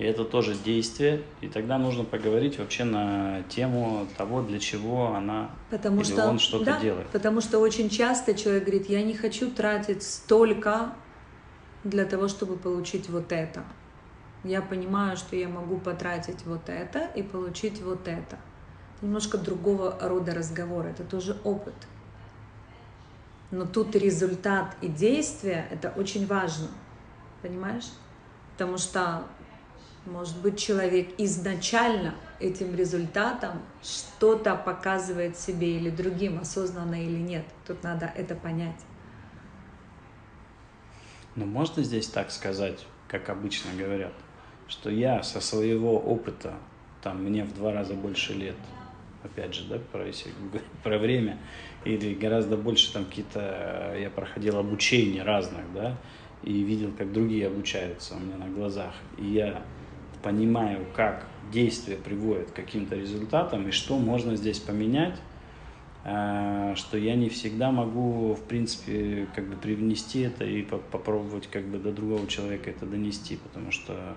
[0.00, 5.50] и это тоже действие, и тогда нужно поговорить вообще на тему того, для чего она
[5.68, 7.06] потому или что, он что-то да, делает.
[7.08, 10.94] Потому что очень часто человек говорит, я не хочу тратить столько
[11.84, 13.62] для того, чтобы получить вот это.
[14.42, 18.38] Я понимаю, что я могу потратить вот это и получить вот это.
[19.02, 21.74] Немножко другого рода разговор, это тоже опыт.
[23.50, 26.68] Но тут результат и действие– это очень важно,
[27.42, 27.90] понимаешь?
[28.56, 29.24] Потому что
[30.06, 37.44] может быть, человек изначально этим результатом что-то показывает себе или другим, осознанно или нет.
[37.66, 38.80] Тут надо это понять.
[41.36, 44.12] Но можно здесь так сказать, как обычно говорят,
[44.68, 46.54] что я со своего опыта,
[47.02, 48.56] там мне в два раза больше лет,
[49.22, 50.32] опять же, да, про, если,
[50.82, 51.38] про время,
[51.84, 55.96] или гораздо больше там какие-то, я проходил обучение разных, да,
[56.42, 59.62] и видел, как другие обучаются у меня на глазах, и я
[60.22, 65.16] понимаю, как действие приводит к каким-то результатам и что можно здесь поменять,
[66.04, 71.64] э, что я не всегда могу, в принципе, как бы привнести это и попробовать как
[71.64, 74.16] бы до другого человека это донести, потому что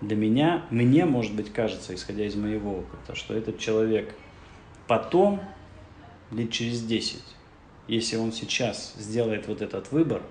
[0.00, 4.14] для меня, мне, может быть, кажется, исходя из моего опыта, что этот человек
[4.88, 5.40] потом,
[6.32, 7.22] лет через 10,
[7.88, 10.22] если он сейчас сделает вот этот выбор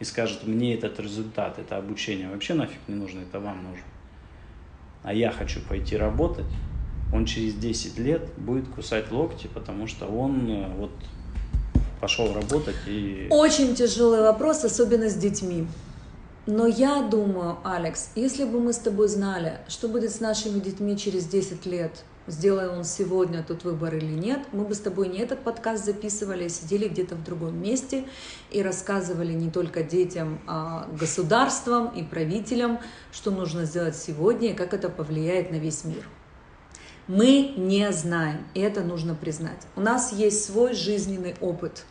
[0.00, 3.84] и скажет, мне этот результат, это обучение вообще нафиг не нужно, это вам нужно,
[5.02, 6.46] а я хочу пойти работать,
[7.12, 10.90] он через 10 лет будет кусать локти, потому что он э, вот
[12.00, 13.26] пошел работать и...
[13.30, 15.66] Очень тяжелый вопрос, особенно с детьми.
[16.46, 20.96] Но я думаю, Алекс, если бы мы с тобой знали, что будет с нашими детьми
[20.96, 25.18] через 10 лет, сделая он сегодня тот выбор или нет, мы бы с тобой не
[25.18, 28.04] этот подкаст записывали, а сидели где-то в другом месте
[28.50, 32.78] и рассказывали не только детям, а государствам и правителям,
[33.12, 36.06] что нужно сделать сегодня и как это повлияет на весь мир.
[37.06, 39.66] Мы не знаем, и это нужно признать.
[39.76, 41.84] У нас есть свой жизненный опыт.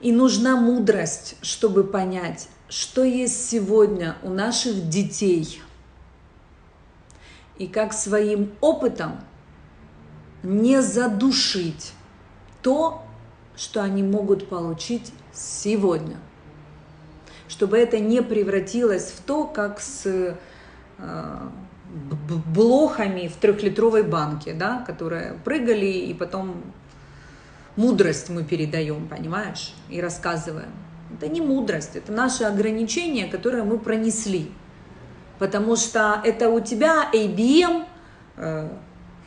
[0.00, 5.60] И нужна мудрость, чтобы понять, что есть сегодня у наших детей–
[7.62, 9.20] и как своим опытом
[10.42, 11.92] не задушить
[12.60, 13.04] то,
[13.56, 16.16] что они могут получить сегодня.
[17.46, 20.36] Чтобы это не превратилось в то, как с
[20.98, 21.48] э,
[22.48, 26.64] блохами в трехлитровой банке, да, которые прыгали, и потом
[27.76, 30.72] мудрость мы передаем, понимаешь, и рассказываем.
[31.14, 34.50] Это не мудрость, это наши ограничения, которые мы пронесли
[35.42, 37.84] потому что это у тебя ABM,
[38.36, 38.68] э,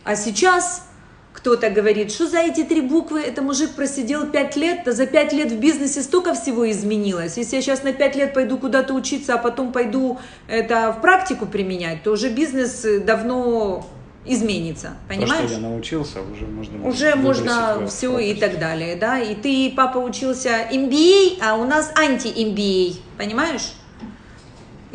[0.06, 0.88] а сейчас
[1.34, 5.34] кто-то говорит, что за эти три буквы, это мужик просидел пять лет, да за пять
[5.34, 7.36] лет в бизнесе столько всего изменилось.
[7.36, 11.48] Если я сейчас на пять лет пойду куда-то учиться, а потом пойду это в практику
[11.48, 13.86] применять, то уже бизнес давно
[14.26, 15.42] изменится, понимаешь?
[15.42, 19.20] То, что я научился, уже можно Уже можно все и так далее, да.
[19.20, 23.74] И ты, папа, учился MBA, а у нас анти-MBA, понимаешь?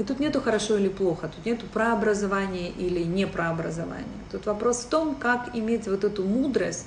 [0.00, 3.54] И тут нету хорошо или плохо, тут нету про образование или не про.
[4.32, 6.86] Тут вопрос в том, как иметь вот эту мудрость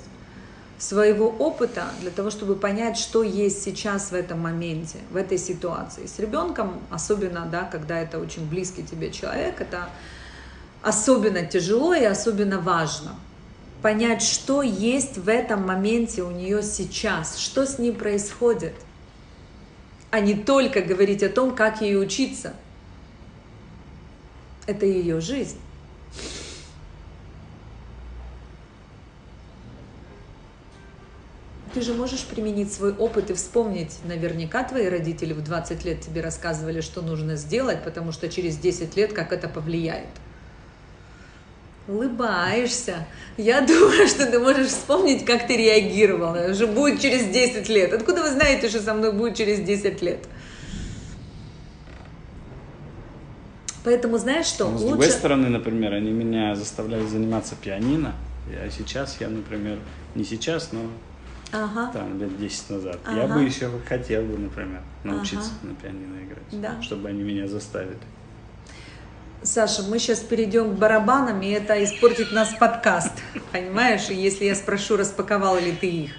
[0.78, 6.06] своего опыта для того, чтобы понять, что есть сейчас в этом моменте, в этой ситуации.
[6.06, 9.88] С ребенком, особенно, да, когда это очень близкий тебе человек, это
[10.82, 13.12] особенно тяжело и особенно важно.
[13.80, 18.74] Понять, что есть в этом моменте у нее сейчас, что с ней происходит,
[20.10, 22.54] а не только говорить о том, как ей учиться.
[24.66, 25.58] Это ее жизнь.
[31.74, 36.20] Ты же можешь применить свой опыт и вспомнить, наверняка твои родители в 20 лет тебе
[36.20, 40.06] рассказывали, что нужно сделать, потому что через 10 лет как это повлияет.
[41.88, 43.06] Улыбаешься.
[43.36, 46.48] Я думаю, что ты можешь вспомнить, как ты реагировала.
[46.50, 47.92] Уже будет через 10 лет.
[47.92, 50.24] Откуда вы знаете, что со мной будет через 10 лет?
[53.84, 54.70] Поэтому знаешь что?
[54.70, 54.88] Но, с Лучше...
[54.88, 58.14] другой стороны, например, они меня заставляли заниматься пианино.
[58.48, 59.78] А сейчас я, например,
[60.14, 60.80] не сейчас, но
[61.52, 61.90] ага.
[61.92, 62.98] там лет 10 назад.
[63.04, 63.20] Ага.
[63.20, 65.72] Я бы еще хотел бы, например, научиться ага.
[65.72, 66.82] на пианино играть, да.
[66.82, 67.98] чтобы они меня заставили.
[69.42, 73.12] Саша, мы сейчас перейдем к барабанам, и это испортит нас подкаст,
[73.52, 74.08] понимаешь?
[74.08, 76.12] И если я спрошу, распаковал ли ты их,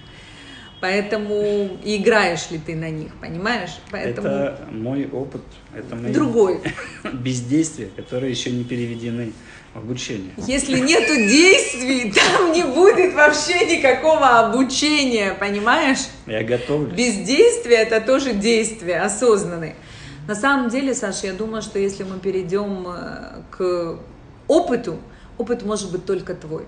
[0.82, 3.80] поэтому играешь ли ты на них, понимаешь?
[3.92, 4.28] Поэтому...
[4.28, 5.42] Это мой опыт,
[5.76, 6.62] это мои другой
[7.14, 9.34] бездействия, которые еще не переведены
[9.74, 10.32] в обучение.
[10.38, 16.08] Если нету действий, там не будет вообще никакого обучения, понимаешь?
[16.26, 16.94] Я готовлюсь.
[16.94, 19.76] Бездействие это тоже действие осознанное.
[20.28, 24.00] На самом деле, Саша, я думаю, что если мы перейдем э, к
[24.48, 24.98] опыту,
[25.38, 26.66] опыт может быть только твой.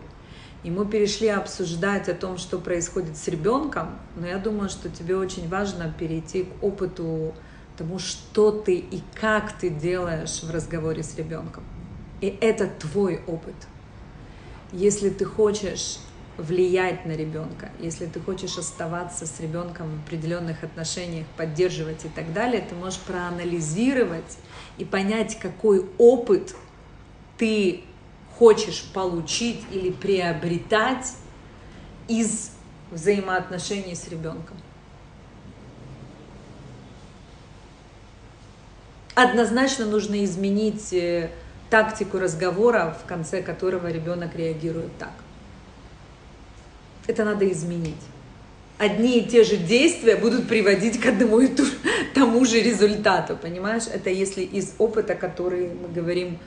[0.63, 5.15] И мы перешли обсуждать о том, что происходит с ребенком, но я думаю, что тебе
[5.15, 7.33] очень важно перейти к опыту
[7.77, 11.63] тому, что ты и как ты делаешь в разговоре с ребенком.
[12.21, 13.55] И это твой опыт.
[14.73, 15.99] Если ты хочешь
[16.37, 22.33] влиять на ребенка, если ты хочешь оставаться с ребенком в определенных отношениях, поддерживать и так
[22.33, 24.37] далее, ты можешь проанализировать
[24.77, 26.55] и понять, какой опыт
[27.37, 27.83] ты
[28.37, 31.13] хочешь получить или приобретать
[32.07, 32.51] из
[32.91, 34.57] взаимоотношений с ребенком.
[39.15, 41.31] Однозначно нужно изменить э,
[41.69, 45.11] тактику разговора, в конце которого ребенок реагирует так
[47.07, 47.95] это надо изменить.
[48.77, 51.49] Одни и те же действия будут приводить к одному и
[52.13, 53.83] тому же результату, понимаешь?
[53.91, 56.37] Это если из опыта, который мы говорим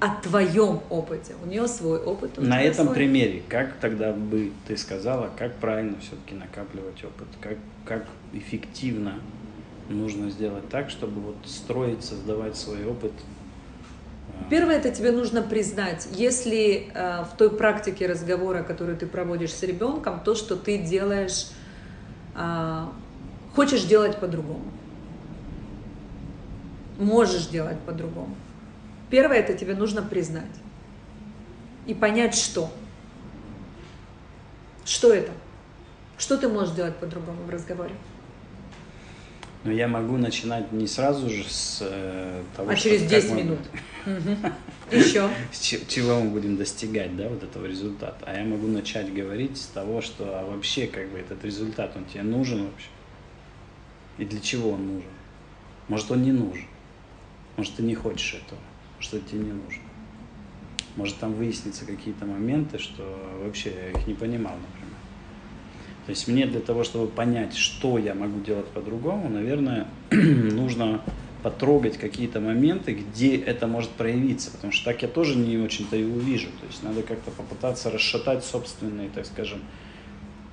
[0.00, 1.34] о твоем опыте.
[1.42, 2.36] У нее свой опыт.
[2.38, 2.96] На этом свой.
[2.96, 9.14] примере, как тогда бы ты сказала, как правильно все-таки накапливать опыт, как, как эффективно
[9.88, 13.12] нужно сделать так, чтобы вот строить, создавать свой опыт
[14.50, 19.62] Первое, это тебе нужно признать, если э, в той практике разговора, которую ты проводишь с
[19.64, 21.48] ребенком, то, что ты делаешь,
[22.36, 22.84] э,
[23.56, 24.62] хочешь делать по-другому.
[26.98, 28.36] Можешь делать по-другому.
[29.10, 30.44] Первое, это тебе нужно признать.
[31.86, 32.70] И понять, что.
[34.84, 35.32] Что это?
[36.18, 37.94] Что ты можешь делать по-другому в разговоре?
[39.64, 43.42] Но я могу начинать не сразу же с э, того, а что через 10 мы...
[43.42, 43.58] минут.
[44.92, 45.28] Еще.
[45.88, 48.24] Чего мы будем достигать, да, вот этого результата.
[48.24, 52.04] А я могу начать говорить с того, что а вообще как бы этот результат, он
[52.04, 52.86] тебе нужен вообще?
[54.18, 55.10] И для чего он нужен?
[55.88, 56.64] Может, он не нужен.
[57.56, 58.60] Может, ты не хочешь этого.
[59.00, 59.82] Это тебе не нужно.
[60.96, 63.02] Может, там выяснится какие-то моменты, что
[63.42, 64.96] вообще я их не понимал, например.
[66.06, 71.02] То есть мне для того, чтобы понять, что я могу делать по-другому, наверное, нужно
[71.42, 76.04] потрогать какие-то моменты, где это может проявиться, потому что так я тоже не очень-то и
[76.04, 76.48] увижу.
[76.60, 79.60] То есть надо как-то попытаться расшатать собственные, так скажем,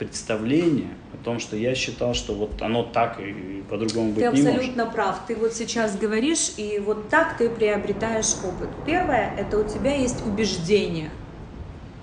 [0.05, 4.43] представления о том, что я считал, что вот оно так и по-другому быть не может.
[4.43, 5.19] Ты абсолютно прав.
[5.27, 8.69] Ты вот сейчас говоришь, и вот так ты приобретаешь опыт.
[8.85, 11.09] Первое, это у тебя есть убеждение.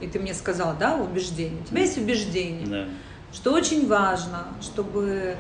[0.01, 1.61] И ты мне сказал, да, убеждение.
[1.63, 2.67] У тебя есть убеждение.
[2.67, 2.87] Да
[3.33, 5.37] что очень важно, чтобы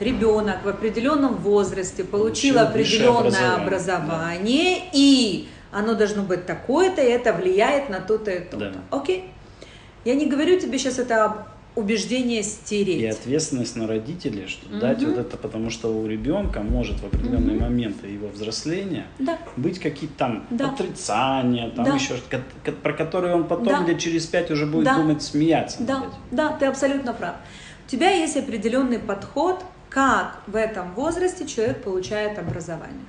[0.00, 4.90] ребенок в определенном возрасте получил определенное образование, образование да.
[4.92, 8.70] и оно должно быть такое-то, и это влияет на то-то и то-то.
[8.70, 8.96] Да.
[8.96, 9.30] Окей?
[10.04, 13.00] Я не говорю тебе сейчас это убеждение стереть.
[13.00, 14.78] И ответственность на родителей, что угу.
[14.78, 17.64] дать вот это, потому что у ребенка может в определенные угу.
[17.64, 19.38] моменты его взросления да.
[19.56, 20.70] быть какие-то там да.
[20.70, 21.94] отрицания, там да.
[21.94, 23.86] еще что-то, про которые он потом да.
[23.86, 24.96] лет через пять уже будет да.
[24.96, 25.82] думать, смеяться.
[25.82, 27.36] Да, да, ты абсолютно прав.
[27.86, 33.04] У тебя есть определенный подход, как в этом возрасте человек получает образование.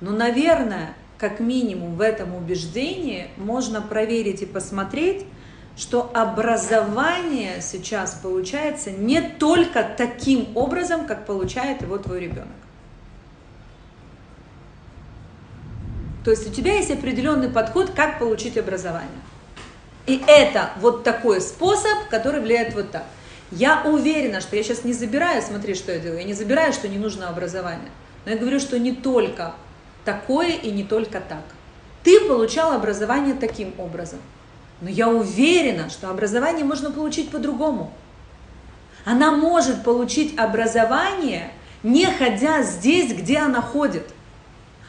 [0.00, 5.24] Но, наверное, как минимум в этом убеждении можно проверить и посмотреть,
[5.76, 12.48] что образование сейчас получается не только таким образом, как получает его твой ребенок.
[16.24, 19.10] То есть у тебя есть определенный подход, как получить образование.
[20.06, 23.04] И это вот такой способ, который влияет вот так.
[23.50, 26.88] Я уверена, что я сейчас не забираю, смотри, что я делаю, я не забираю, что
[26.88, 27.90] не нужно образование.
[28.24, 29.54] Но я говорю, что не только
[30.04, 31.44] такое и не только так.
[32.02, 34.20] Ты получал образование таким образом.
[34.80, 37.92] Но я уверена, что образование можно получить по-другому.
[39.04, 41.52] Она может получить образование,
[41.82, 44.06] не ходя здесь, где она ходит.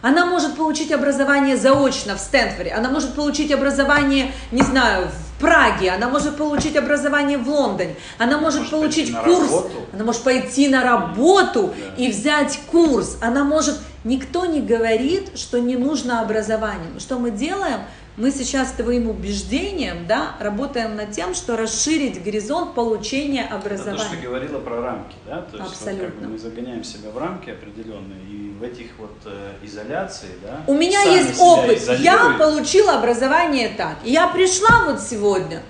[0.01, 5.89] Она может получить образование заочно в Стэнфорде, она может получить образование, не знаю, в Праге,
[5.89, 10.83] она может получить образование в Лондоне, она может, может получить курс, она может пойти на
[10.83, 12.03] работу да.
[12.03, 13.77] и взять курс, она может...
[14.03, 16.99] Никто не говорит, что не нужно образование.
[16.99, 17.79] Что мы делаем?
[18.17, 23.97] Мы сейчас твоим убеждением да, работаем над тем, что расширить горизонт получения образования.
[23.97, 25.41] Это то, что говорила про рамки, да?
[25.41, 26.05] То есть Абсолютно.
[26.05, 30.29] Вот, как бы мы загоняем себя в рамки определенные, и в этих вот э, изоляции,
[30.41, 30.61] да?
[30.67, 35.61] У меня есть опыт, я получила образование так, и я пришла вот сегодня,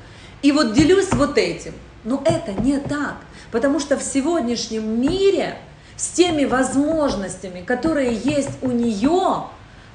[0.44, 1.74] и вот делюсь вот этим.
[2.04, 3.16] Но это не так,
[3.52, 5.58] потому что в сегодняшнем мире
[5.96, 9.46] с теми возможностями, которые есть у нее,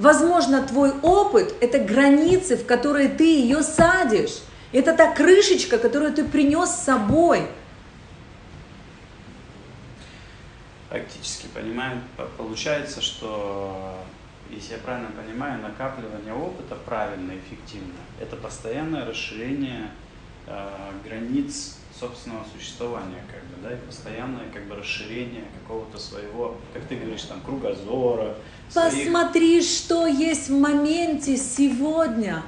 [0.01, 4.39] Возможно, твой опыт– это границы, в которые ты ее садишь.
[4.73, 7.47] Это та крышечка, которую ты принес с собой.
[10.89, 12.01] Фактически, понимаю,
[12.39, 14.03] получается, что,
[14.49, 19.91] если я правильно понимаю, накапливание опыта правильно, эффективно, это постоянное расширение
[20.47, 20.69] э,
[21.05, 26.97] границ собственного существования, как бы, да, и постоянное как бы расширение какого-то своего, как ты
[26.97, 28.37] говоришь, там, кругозора.
[28.73, 29.65] Посмотри, своих...
[29.65, 32.43] что есть в моменте сегодня.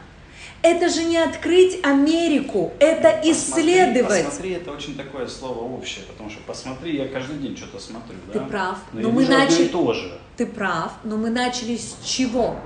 [0.62, 4.24] Это же не открыть Америку, это посмотри, исследовать.
[4.26, 8.16] Посмотри, это очень такое слово общее, потому что посмотри, я каждый день что-то смотрю.
[8.32, 8.44] Ты да?
[8.46, 8.78] прав.
[8.92, 9.66] Но, но мы начали.
[9.66, 10.20] Тоже.
[10.36, 12.57] Ты прав, но мы начали с чего?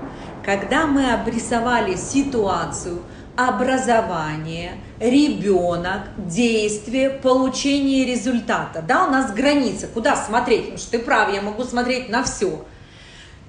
[0.45, 3.01] Когда мы обрисовали ситуацию,
[3.37, 8.83] образование, ребенок, действие, получение результата.
[8.85, 10.61] Да, у нас граница, куда смотреть?
[10.63, 12.65] Потому что ты прав, я могу смотреть на все.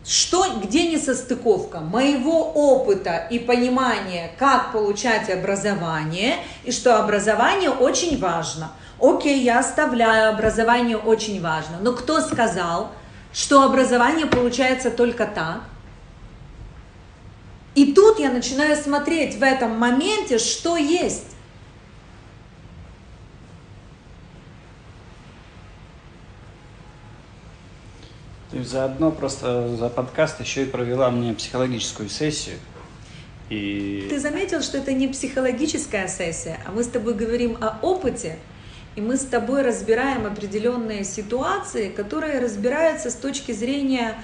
[0.06, 8.70] Что, где несостыковка моего опыта и понимания, как получать образование, и что образование очень важно.
[9.00, 11.78] Окей, я оставляю, образование очень важно.
[11.80, 12.90] Но кто сказал,
[13.32, 15.60] что образование получается только так?
[17.78, 21.36] И тут я начинаю смотреть в этом моменте, что есть.
[28.50, 32.56] Ты заодно просто за подкаст еще и провела мне психологическую сессию.
[33.48, 34.08] И...
[34.10, 38.40] Ты заметил, что это не психологическая сессия, а мы с тобой говорим о опыте,
[38.96, 44.16] и мы с тобой разбираем определенные ситуации, которые разбираются с точки зрения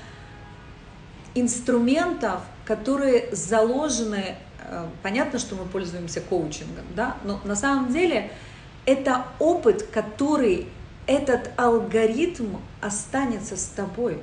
[1.36, 8.30] инструментов, которые заложены, э, понятно, что мы пользуемся коучингом, да, но на самом деле
[8.86, 10.68] это опыт, который,
[11.06, 14.18] этот алгоритм останется с тобой.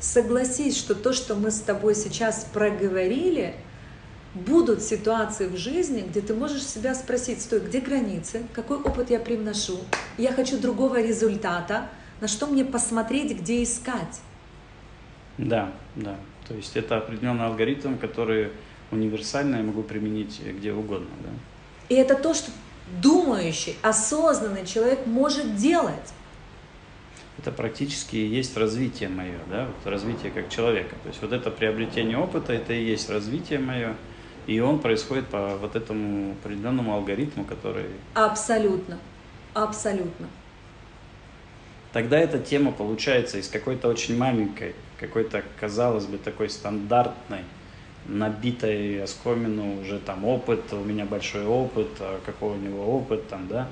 [0.00, 3.56] Согласись, что то, что мы с тобой сейчас проговорили,
[4.34, 9.18] будут ситуации в жизни, где ты можешь себя спросить, стой, где границы, какой опыт я
[9.18, 9.78] привношу,
[10.16, 11.88] я хочу другого результата,
[12.20, 14.20] на что мне посмотреть, где искать.
[15.38, 16.16] Да, да.
[16.46, 18.50] То есть это определенный алгоритм, который
[18.90, 21.08] универсальный, я могу применить где угодно.
[21.22, 21.30] Да?
[21.88, 22.50] И это то, что
[23.00, 26.12] думающий, осознанный человек может делать.
[27.38, 30.96] Это практически и есть развитие мое, да, вот развитие как человека.
[31.04, 33.94] То есть вот это приобретение опыта, это и есть развитие мое,
[34.48, 37.84] и он происходит по вот этому определенному алгоритму, который...
[38.14, 38.98] Абсолютно,
[39.54, 40.26] абсолютно.
[41.92, 47.44] Тогда эта тема получается из какой-то очень маленькой какой-то, казалось бы, такой стандартной,
[48.06, 53.48] набитой оскомину уже там опыт, у меня большой опыт, а какой у него опыт там,
[53.48, 53.68] да,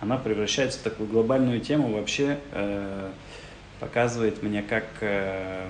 [0.00, 3.10] она превращается в такую глобальную тему, вообще э,
[3.80, 5.68] показывает мне, как э,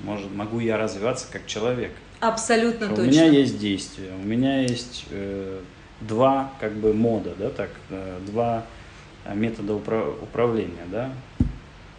[0.00, 1.92] может, могу я развиваться как человек.
[2.20, 3.02] Абсолютно что точно.
[3.02, 5.60] У меня есть действия, у меня есть э,
[6.00, 8.64] два как бы мода, да, так, э, два
[9.24, 11.10] э, метода управления, да,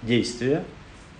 [0.01, 0.63] действие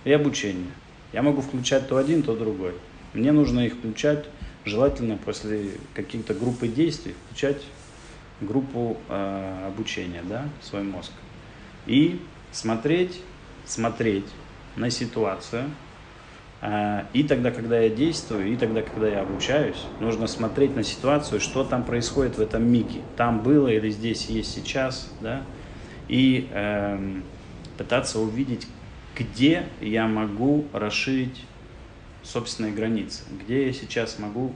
[0.04, 0.70] и обучение.
[1.12, 2.74] Я могу включать то один, то другой.
[3.14, 4.26] Мне нужно их включать,
[4.64, 7.62] желательно после каких-то группы действий, включать
[8.40, 11.12] группу э, обучения, да, свой мозг.
[11.86, 12.20] И
[12.52, 13.20] смотреть,
[13.64, 14.26] смотреть
[14.76, 15.64] на ситуацию,
[16.60, 21.40] а, и тогда, когда я действую, и тогда, когда я обучаюсь, нужно смотреть на ситуацию,
[21.40, 23.00] что там происходит в этом миге.
[23.16, 25.42] Там было или здесь есть сейчас, да,
[26.08, 27.20] и э,
[27.76, 28.66] пытаться увидеть,
[29.18, 31.44] где я могу расширить
[32.22, 34.52] собственные границы, где я сейчас могу,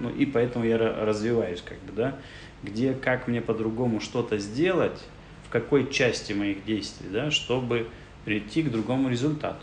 [0.00, 2.16] ну и поэтому я развиваюсь, как бы, да,
[2.62, 5.00] где, как мне по-другому что-то сделать,
[5.46, 7.88] в какой части моих действий, да, чтобы
[8.24, 9.62] прийти к другому результату.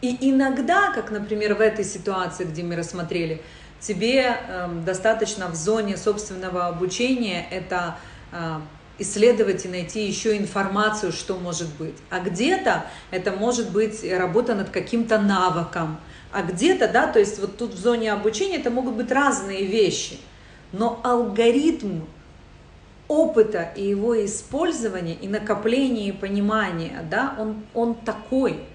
[0.00, 3.42] И иногда, как, например, в этой ситуации, где мы рассмотрели,
[3.80, 7.96] тебе э, достаточно в зоне собственного обучения это
[8.32, 8.60] э,
[8.98, 11.94] исследовать и найти еще информацию, что может быть.
[12.10, 15.98] А где-то это может быть работа над каким-то навыком.
[16.32, 20.18] А где-то, да, то есть вот тут в зоне обучения это могут быть разные вещи.
[20.72, 22.00] Но алгоритм
[23.06, 28.60] опыта и его использования, и накопления, и понимания, да, он, он такой–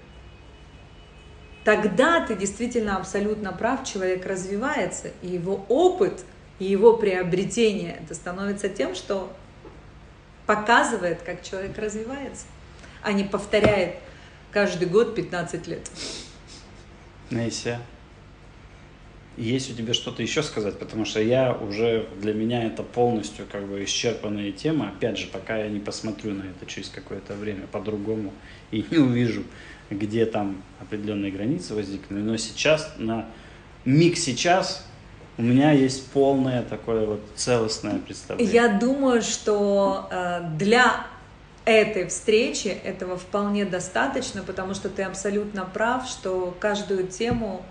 [1.64, 6.24] тогда ты действительно абсолютно прав, человек развивается, и его опыт,
[6.58, 9.32] и его приобретение, это становится тем, что
[10.46, 12.46] показывает, как человек развивается,
[13.02, 13.96] а не повторяет
[14.52, 15.90] каждый год 15 лет.
[17.30, 17.80] Нейся,
[19.36, 23.66] есть у тебя что-то еще сказать, потому что я уже, для меня это полностью как
[23.66, 28.32] бы исчерпанная тема, опять же, пока я не посмотрю на это через какое-то время по-другому
[28.70, 29.44] и не увижу
[29.90, 33.26] где там определенные границы возникли, но сейчас, на
[33.84, 34.86] миг сейчас,
[35.36, 38.54] у меня есть полное такое вот целостное представление.
[38.54, 41.06] Я думаю, что э, для
[41.64, 47.64] этой встречи этого вполне достаточно, потому что ты абсолютно прав, что каждую тему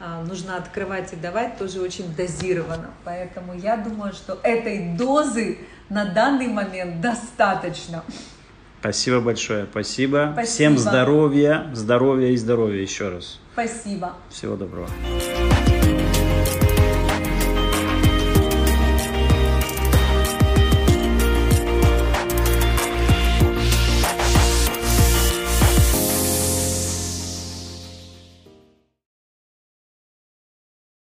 [0.00, 2.90] э, нужно открывать и давать тоже очень дозированно.
[3.04, 5.58] Поэтому я думаю, что этой дозы
[5.88, 8.04] на данный момент достаточно.
[8.80, 10.30] Спасибо большое, спасибо.
[10.34, 10.46] спасибо.
[10.46, 13.40] Всем здоровья, здоровья и здоровья еще раз.
[13.54, 14.14] Спасибо.
[14.30, 14.88] Всего доброго.